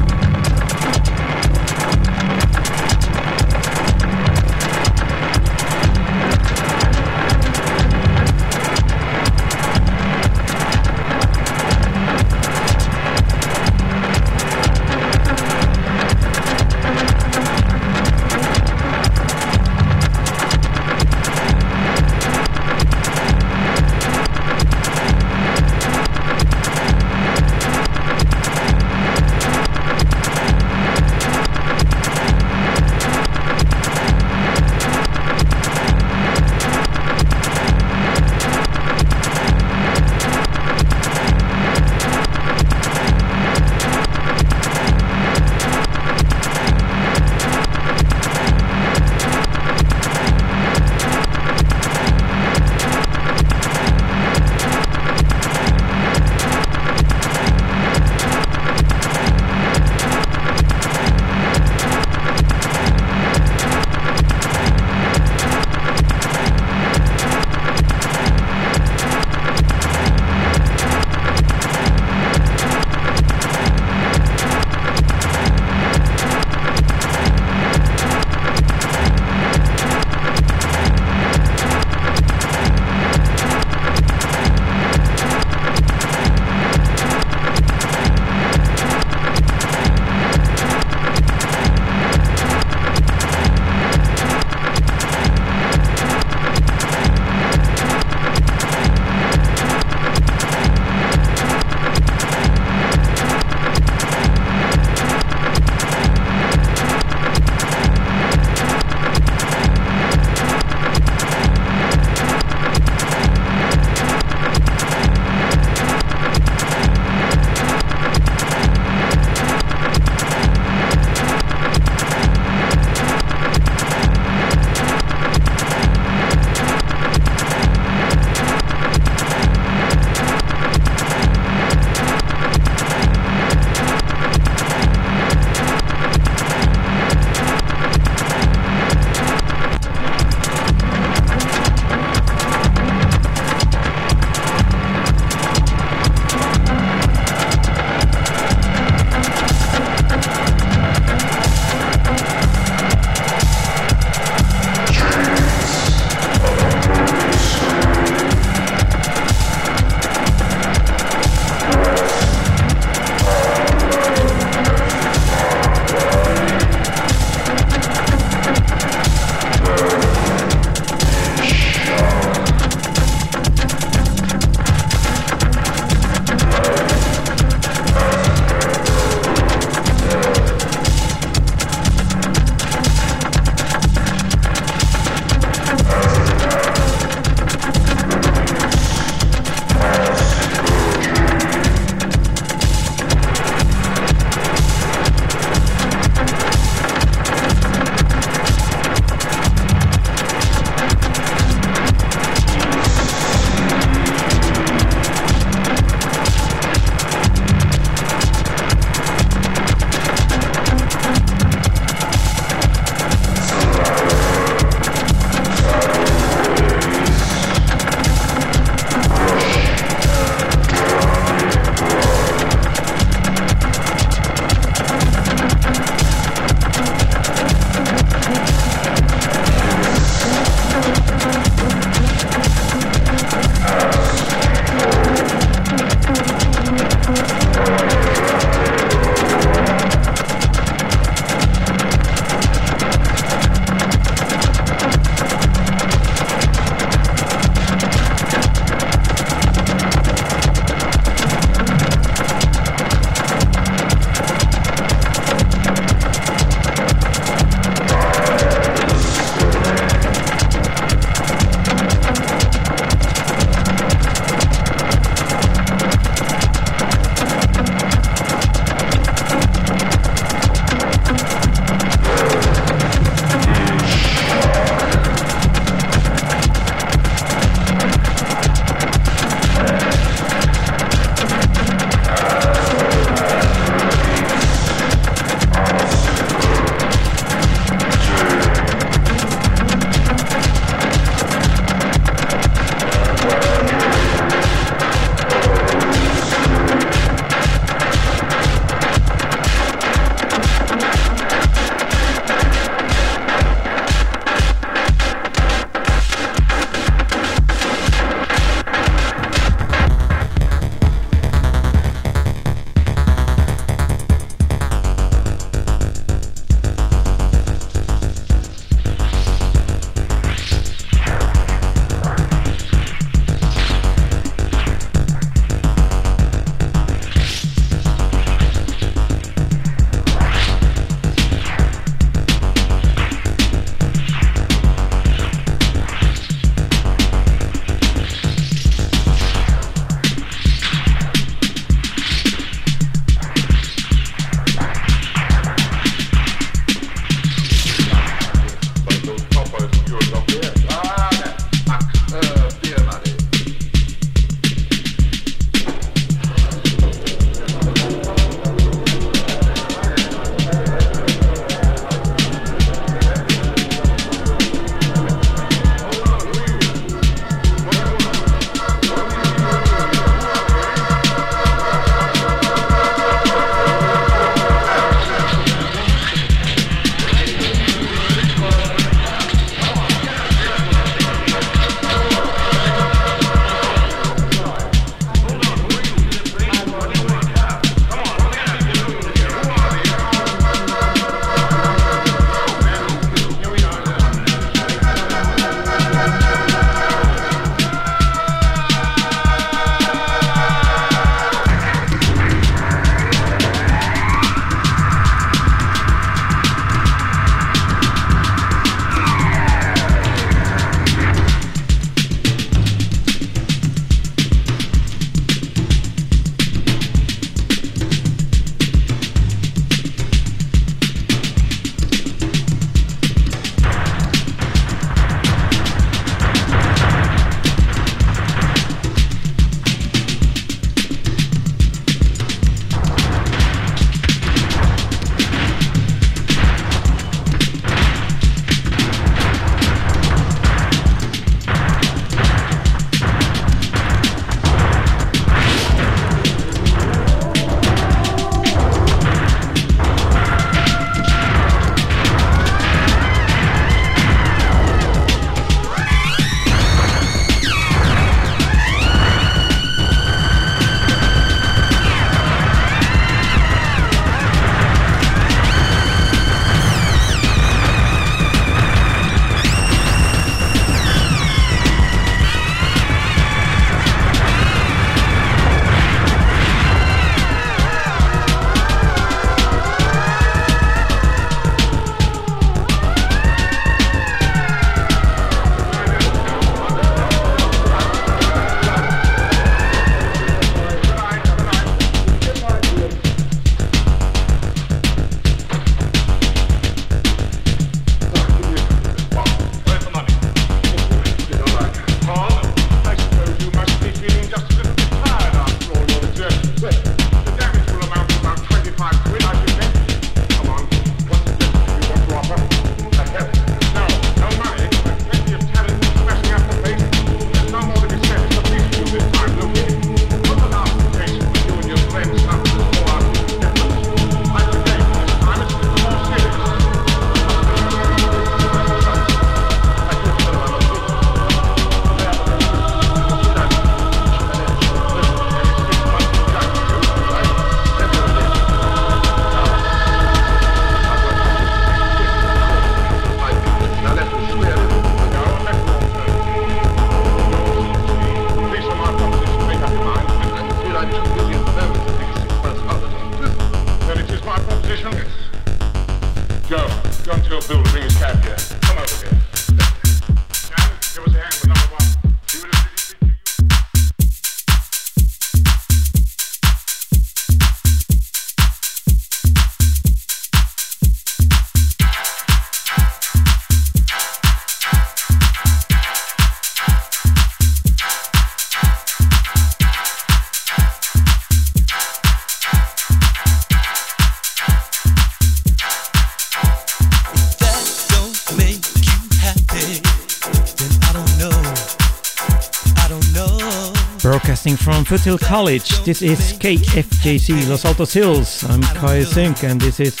[594.88, 595.84] Foothill College.
[595.84, 598.42] This is KFJC Los Altos Hills.
[598.44, 600.00] I'm Kai Sink, and this is,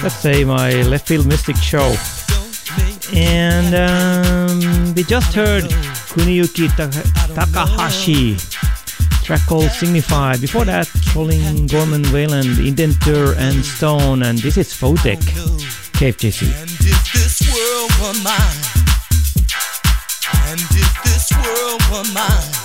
[0.00, 1.96] let's say, my Left Field Mystic show.
[3.12, 5.64] And um, we just heard
[6.14, 6.68] Kuniyuki
[7.34, 8.36] Takahashi,
[9.24, 10.36] track called Signify.
[10.36, 15.18] Before that, Colin Gorman Wayland, Indenture and Stone, and this is Photek,
[15.98, 16.46] KFJC.
[16.54, 17.90] And if this world
[21.90, 22.55] were mine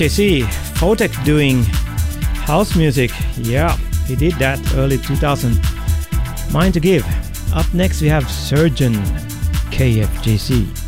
[0.00, 0.44] KFJC,
[0.78, 1.62] Photek doing
[2.46, 3.10] house music.
[3.36, 5.60] Yeah, he did that early 2000.
[6.50, 7.04] Mind to give.
[7.52, 8.94] Up next we have Surgeon,
[9.70, 10.79] KFJC.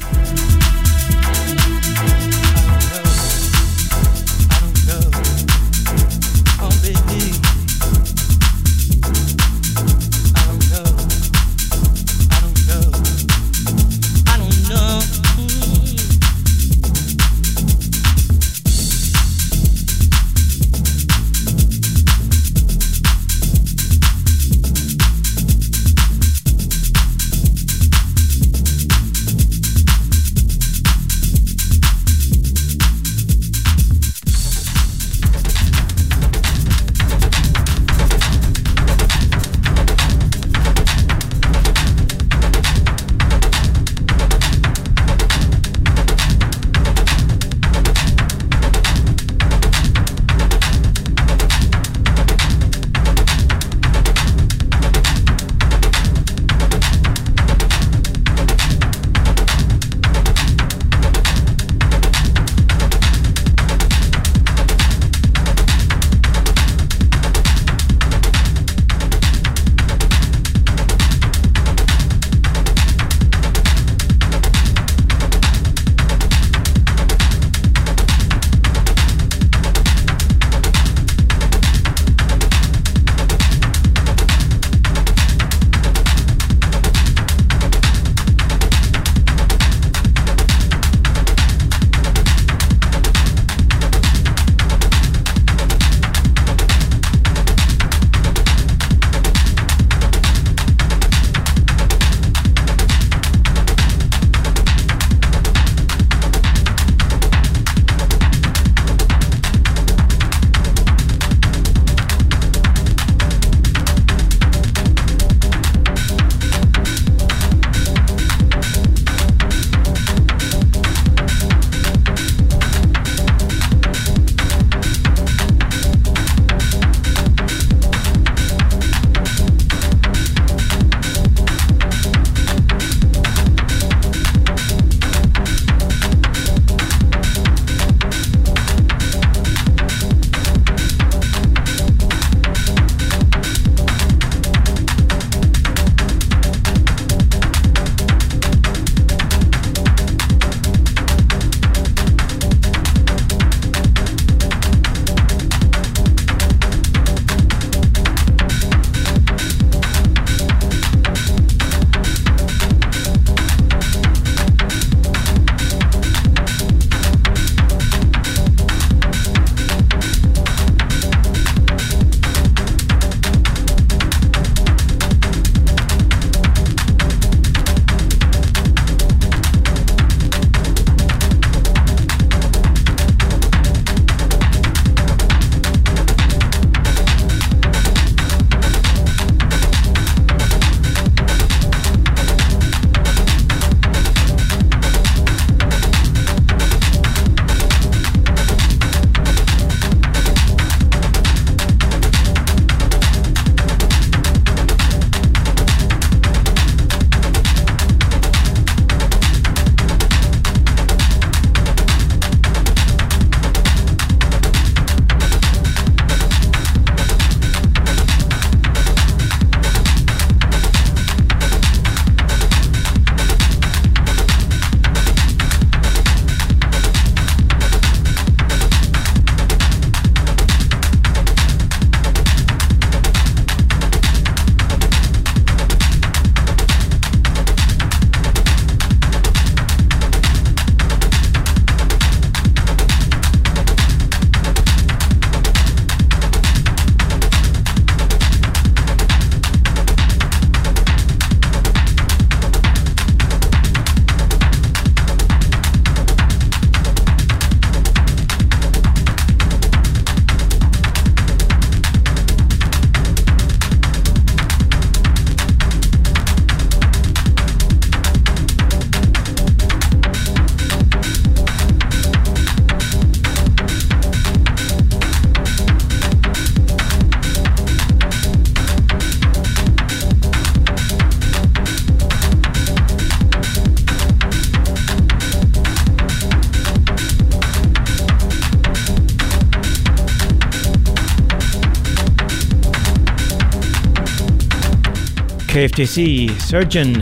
[295.62, 296.92] KFJC, Surgeon,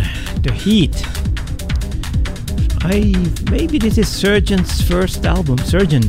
[0.43, 0.95] The Heat.
[2.83, 3.15] I
[3.51, 6.03] maybe this is Surgeon's first album, Surgeon.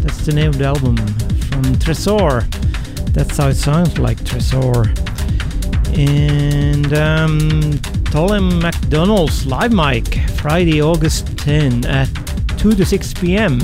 [0.00, 2.48] That's the name of the album from Tresor.
[3.12, 4.86] That's how it sounds like Tresor.
[5.98, 7.38] And um,
[8.08, 12.08] Thollem McDonas live mic, Friday, August 10 at
[12.56, 13.58] 2 to 6 p.m.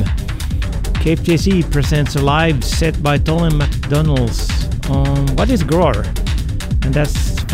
[1.01, 6.05] KFJC presents a live set by Thollem McDonas on What is Gror?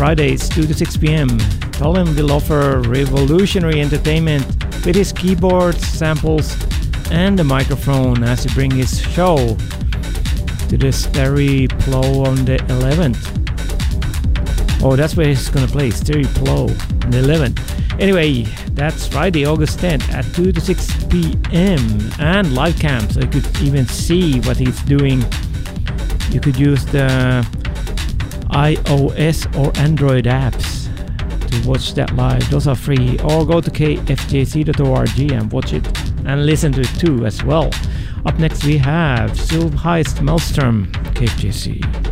[0.03, 1.29] Fridays, 2 to 6 p.m.
[1.79, 4.45] Thollem will offer revolutionary entertainment
[4.85, 6.57] with his keyboards, samples,
[7.09, 9.37] and a microphone as he brings his show
[10.67, 14.83] to the Starry Plow on the 11th.
[14.83, 17.57] Oh, that's where he's gonna play, Starry Plow on the 11th.
[17.97, 18.41] Anyway,
[18.73, 22.11] that's Friday, August 10th at 2 to 6 p.m.
[22.19, 25.23] and live cam, so you could even see what he's doing.
[26.29, 27.47] You could use the
[28.53, 30.83] iOS or Android apps
[31.49, 32.49] to watch that live.
[32.49, 33.19] Those are free.
[33.19, 35.85] Or go to kfjc.org and watch it
[36.25, 37.69] and listen to it too as well.
[38.25, 42.02] Up next we have Solveig Maelstrom, KFJC.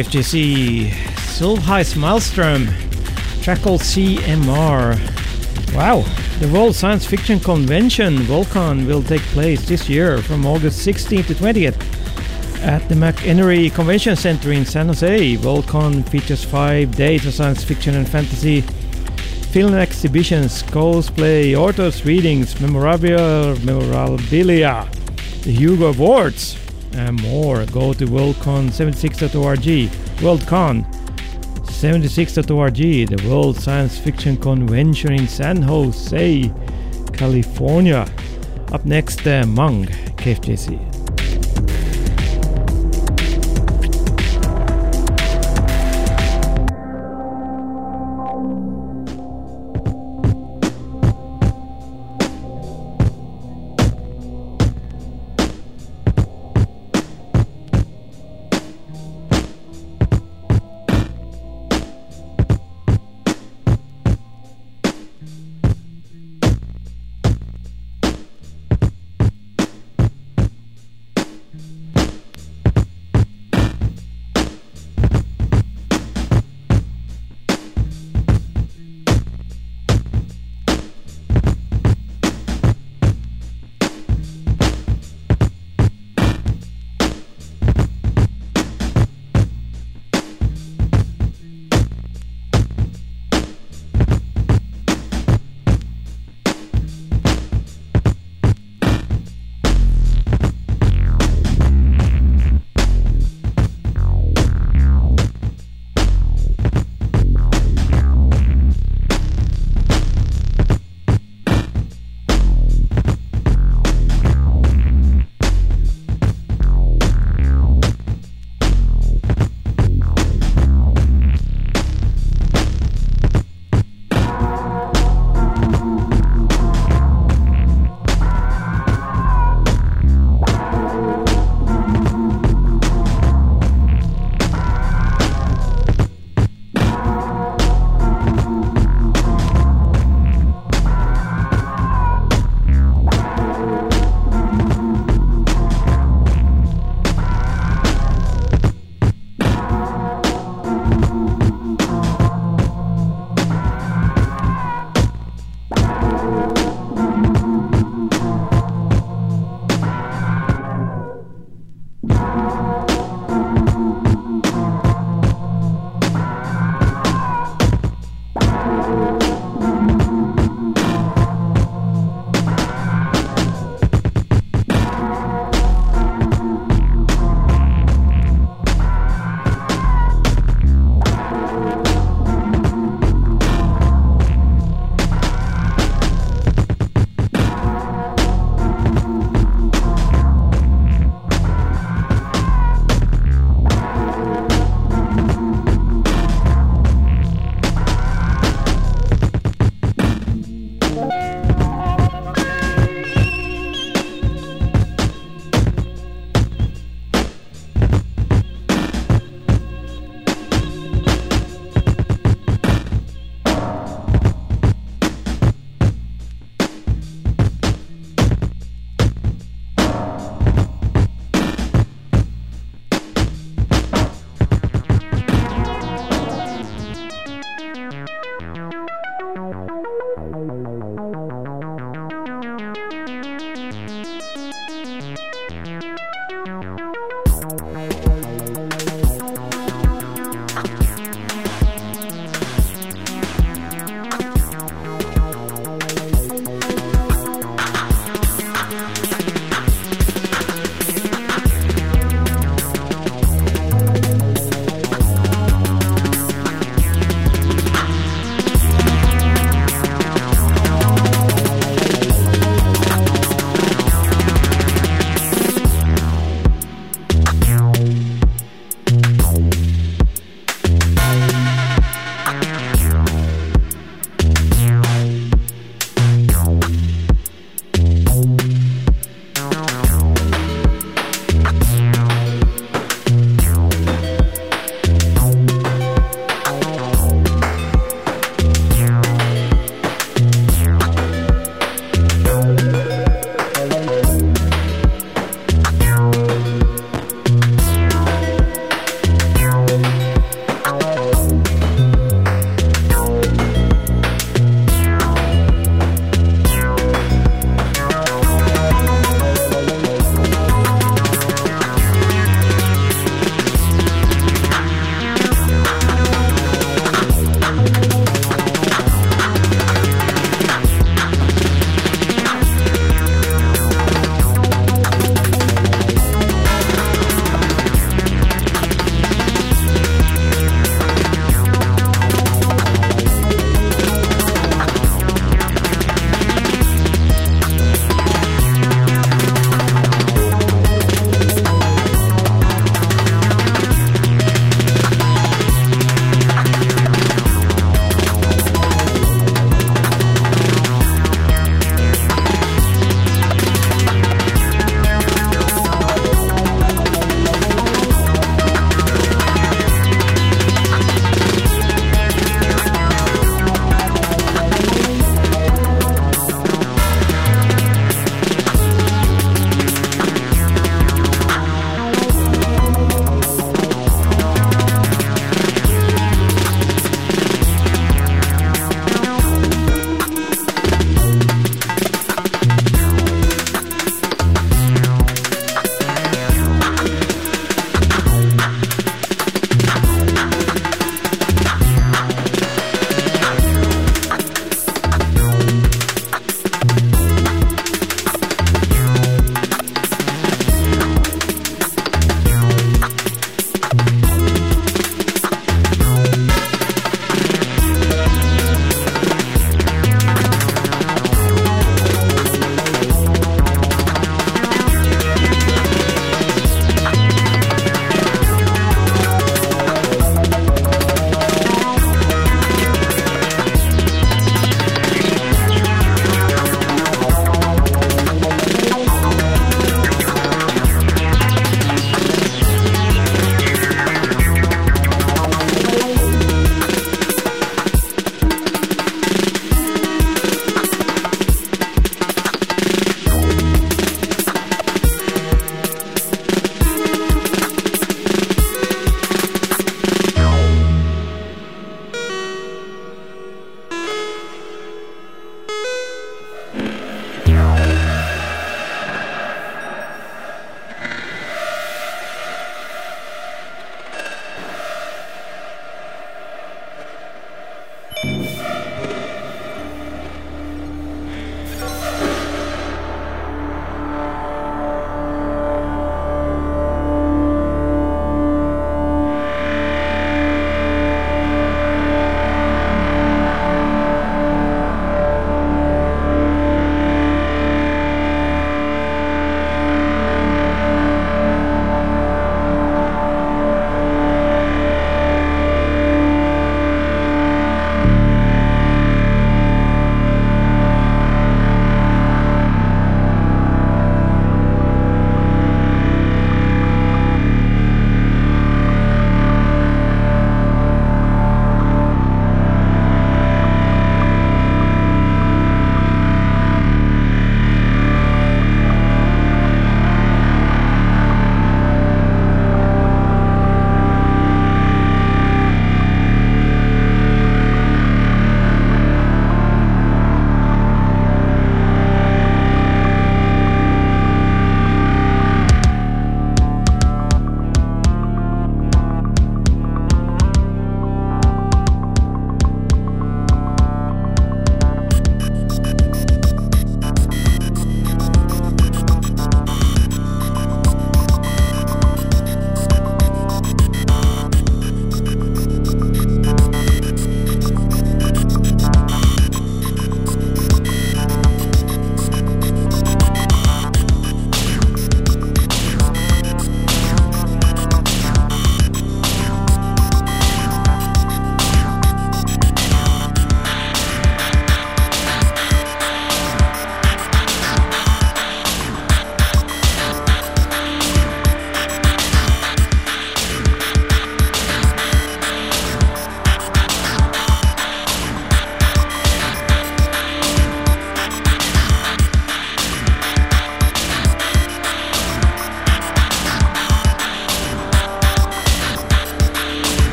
[0.00, 0.88] KFJC
[1.36, 2.66] Solveig Maelstrom,
[3.42, 4.96] track called CMR.
[5.74, 6.04] Wow,
[6.38, 11.34] the World Science Fiction Convention Worldcon will take place this year from August 16th to
[11.34, 15.36] 20th at the McEnery Convention Center in San Jose.
[15.36, 18.62] Worldcon features five days of science fiction and fantasy
[19.52, 24.88] film exhibitions, cosplay, authors readings, memorabilia, memorabilia,
[25.42, 26.56] the Hugo Awards,
[27.10, 27.66] and more.
[27.66, 29.90] Go to worldcon76.org.
[30.22, 36.52] Worldcon76.org, the World Science Fiction Convention in San Jose,
[37.12, 38.06] California.
[38.72, 40.89] Up next, uh, Mung, KFJC.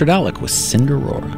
[0.00, 1.30] Time for the concert outlook with Cinderora.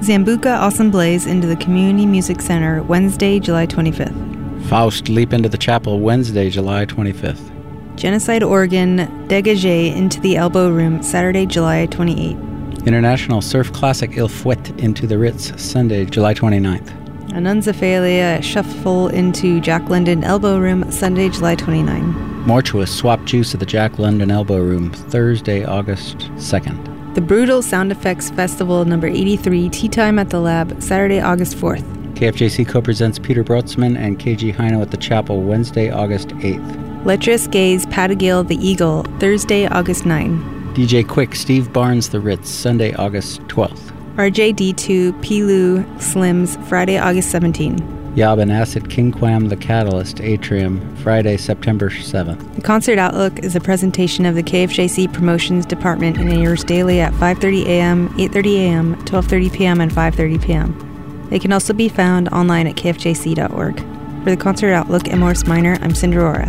[0.00, 4.68] Zambuca Assemblies into the Community Music Center Wednesday, July 25th.
[4.68, 7.50] Faust Leap into the Chapel Wednesday, July 25th.
[7.96, 12.86] Genocide Organ Dégagé into the Elbow Room Saturday, July 28th.
[12.86, 16.92] International Surf Classic Il Fouet into the Ritz Sunday, July 29th.
[17.32, 22.46] Anenzephalia Shuffle into Jack London Elbow Room Sunday, July 29.
[22.46, 26.83] Mortuous Swap Juice at the Jack London Elbow Room Thursday, August 2nd.
[27.14, 31.84] The Brutal Sound Effects Festival number 83 Tea Time at the Lab Saturday, August 4th.
[32.14, 37.04] KFJC co presents Peter Brötzmann and Keiji Haino at the Chapel Wednesday, August 8th.
[37.06, 40.74] Letrous Gaze Patagill the Eagle Thursday, August 9.
[40.74, 43.92] DJ Quik Steve Barnes The Ritz Sunday, August 12th.
[44.16, 47.78] RJD2 Pilu Slims Friday, August 17.
[48.16, 52.53] Yab and Acid King Quam The Catalyst Atrium Friday, September 7th.
[52.64, 57.66] Concert Outlook is a presentation of the KFJC Promotions Department and airs daily at 5:30
[57.66, 61.26] a.m., 8:30 a.m., 12:30 p.m., and 5:30 p.m.
[61.28, 63.80] They can also be found online at kfjc.org.
[64.24, 66.48] For the Concert Outlook and Morris Minor, I'm Cinderora.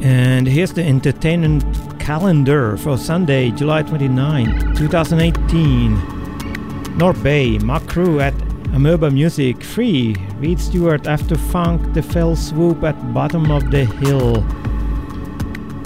[0.00, 1.64] And here's the entertainment
[1.98, 6.96] calendar for Sunday, July 29, 2018.
[6.96, 8.43] North Bay, Makru at
[8.74, 10.16] Amoeba Music, free.
[10.38, 14.44] Reed Stewart after Funk, The Fell Swoop at Bottom of the Hill.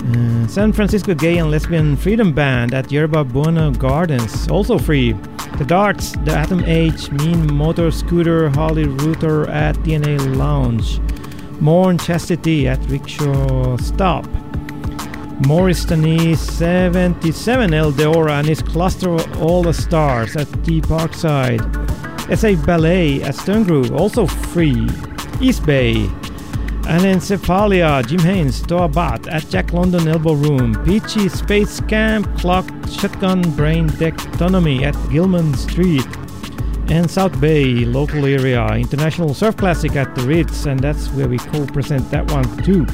[0.09, 5.13] Uh, San Francisco Gay and Lesbian Freedom Band at Yerba Buena Gardens, also free.
[5.59, 10.99] The Darts, The Atom Age, Mean Motor Scooter, Holly Ruther at DNA Lounge.
[11.61, 14.27] Morn Chastity at Rickshaw Stop.
[15.47, 21.88] Morris Tani 77 El Deora and his cluster of all the stars at the Parkside.
[22.35, 24.89] SA Ballet at Stone Grove, also free.
[25.41, 26.05] East Bay.
[26.87, 30.75] and Anenzephalia, Jim Haynes, Doabat at Jack London Elbow Room.
[30.85, 36.07] Peachy Space Camp, Clock, Shotgun Brain Dectonomy at Gilman Street.
[36.91, 41.39] And South Bay, local area, International Surf Classic at the Ritz, and that's where we
[41.39, 42.87] co present that one too.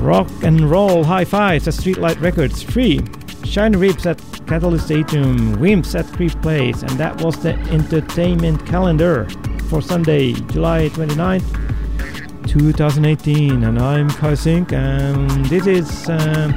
[0.00, 3.00] Rock and Roll High Fives at Streetlight Records, free.
[3.44, 9.28] Shine Ribs at Catalyst Atrium, Wimps at Creep Place, and that was the entertainment calendar
[9.68, 13.64] for Sunday, July 29th, 2018.
[13.64, 16.54] And I'm Kai Sink, and this is um,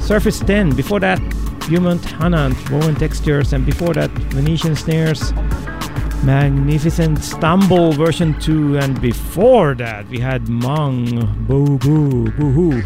[0.00, 0.74] Surface 10.
[0.74, 1.18] Before that,
[1.64, 5.34] Human Hanant, Woven Textures, and before that, Venetian Snares.
[6.24, 12.82] Magnificent Stumble version 2, and before that we had Mong Boo Boo Boo Hoo.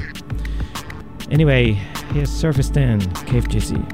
[1.31, 1.73] Anyway,
[2.13, 3.94] here's Surface 10, KFJC.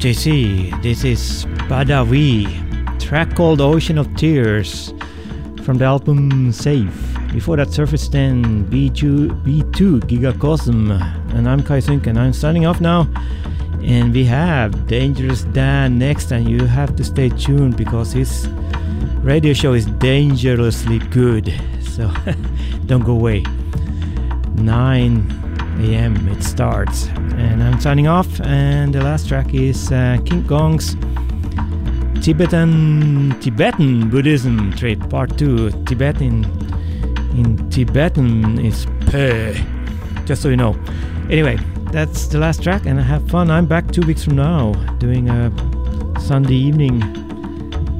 [0.00, 0.82] KFJC.
[0.82, 2.48] This is Badawi,
[2.98, 4.94] track called Ocean of Tears
[5.62, 7.18] from the album Safe.
[7.34, 10.90] Before that, Surface 10, B2, B2 Gigacosm.
[11.34, 13.08] And I'm Kai Sink, and I'm signing off now.
[13.82, 18.48] And we have Dangerous Dan next, and you have to stay tuned because his
[19.18, 21.52] radio show is dangerously good.
[21.82, 22.10] So
[22.86, 23.44] don't go away.
[24.54, 26.28] 9 a.m.
[26.28, 27.10] it starts.
[27.60, 30.94] And I'm signing off, and the last track is uh, King Kong's
[32.24, 35.84] Tibetan Tibetan Buddhism trip part 2.
[35.84, 36.44] Tibetan
[37.36, 39.62] in Tibetan is pe,
[40.24, 40.74] just so you know.
[41.28, 41.58] Anyway,
[41.92, 43.50] that's the last track, and have fun.
[43.50, 45.52] I'm back two weeks from now doing a
[46.18, 47.00] Sunday evening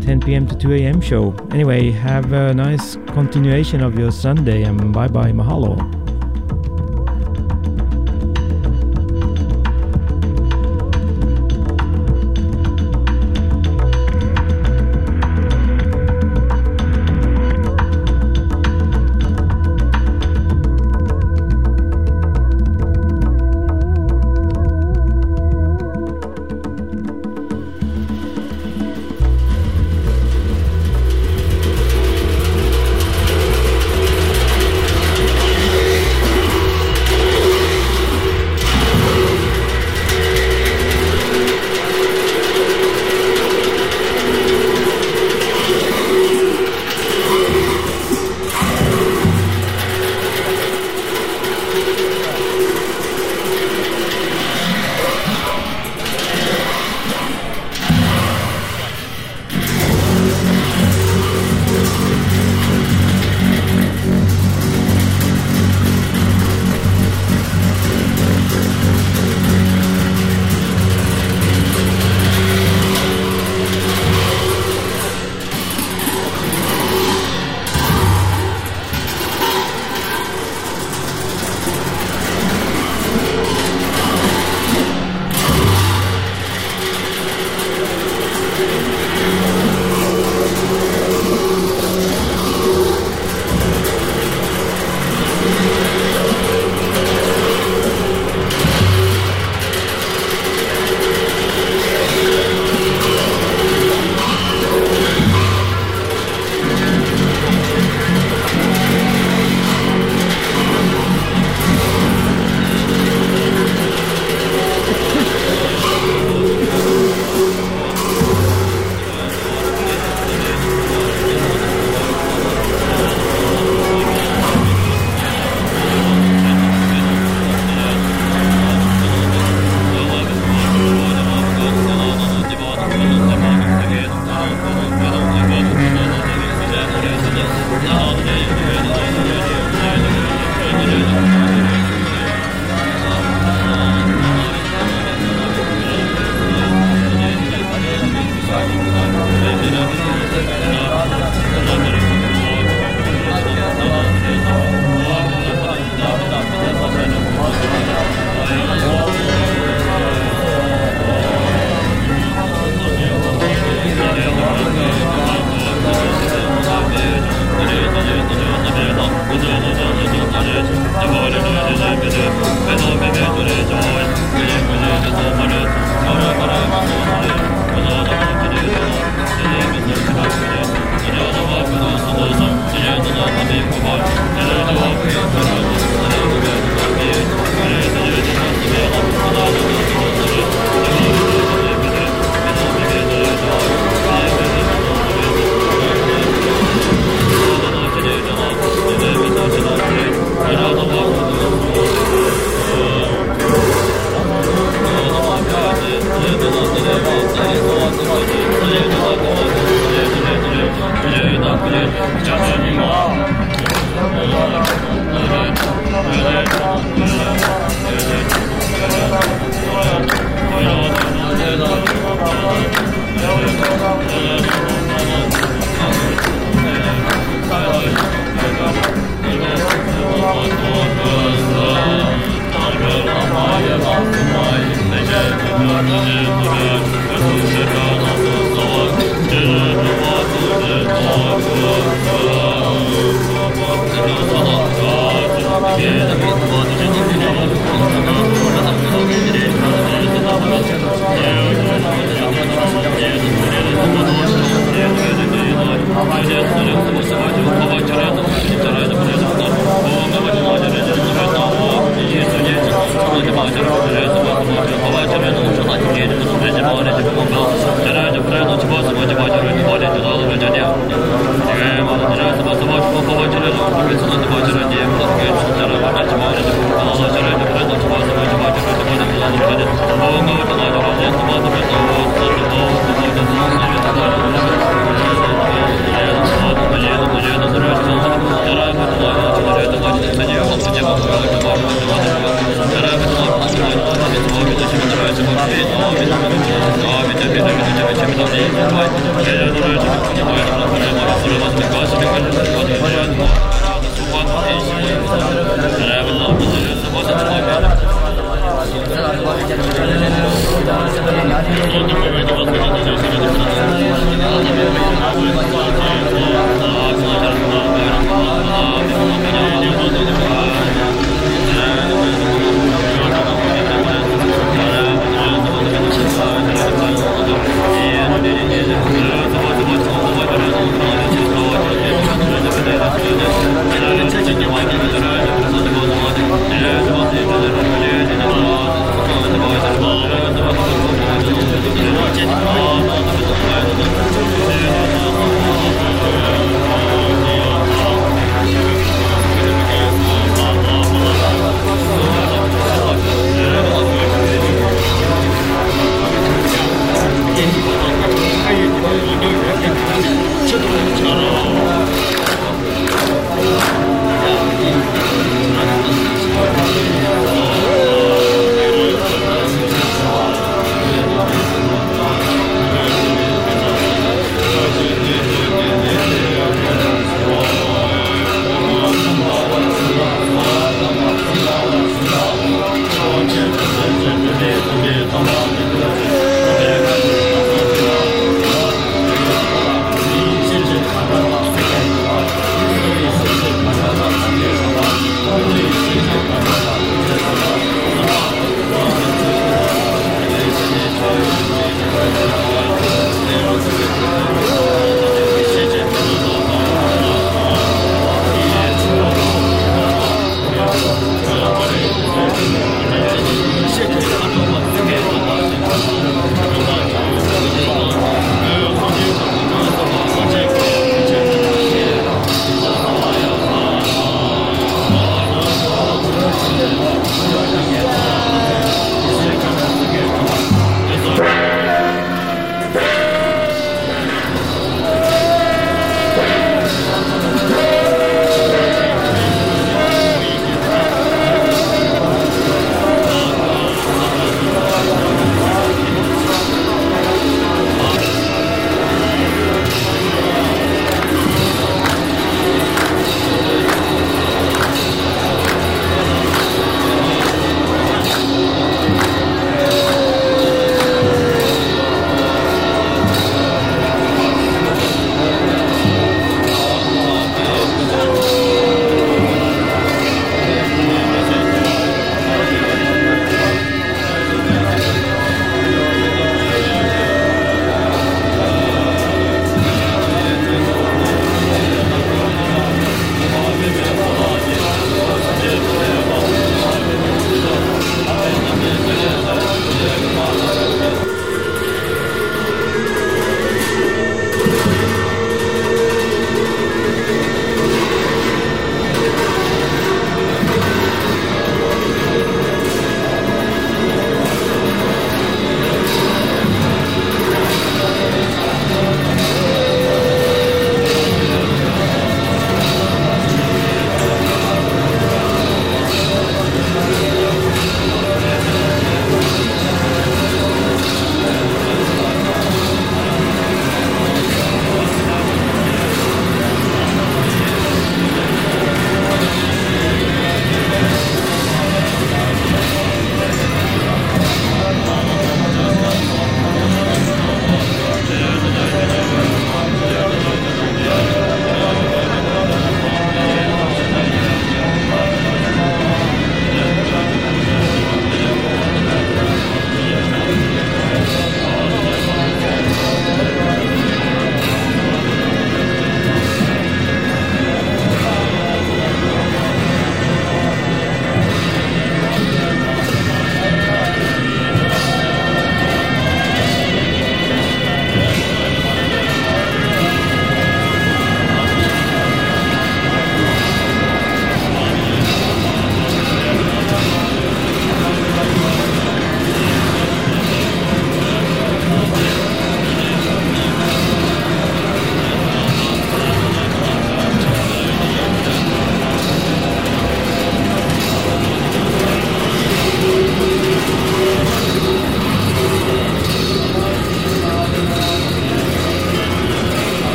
[0.00, 0.46] 10 p.m.
[0.46, 1.02] to 2 a.m.
[1.02, 1.34] show.
[1.50, 5.91] Anyway, have a nice continuation of your Sunday, and bye bye, mahalo.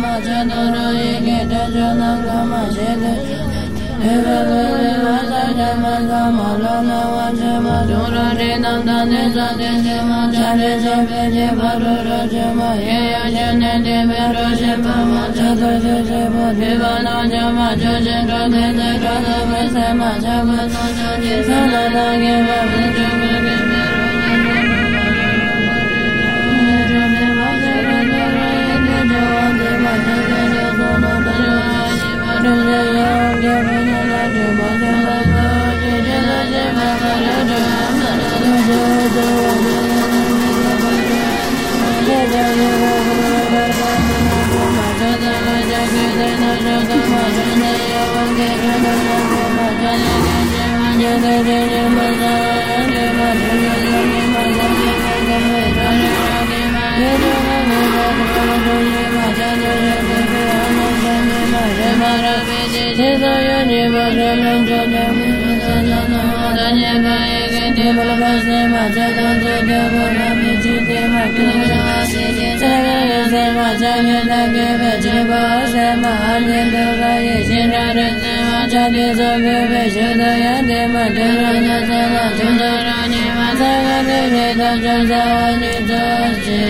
[0.00, 0.81] जनर
[78.82, 86.62] Sarati Sarvipi Shudayati Matirati Sala Sudarani Vasagati Rita Chasavani Sarchi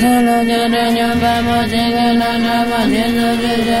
[0.00, 3.80] Sala Jara Nyamba Mosinga Nana Mosinga Jara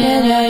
[0.00, 0.47] Yeah, yeah.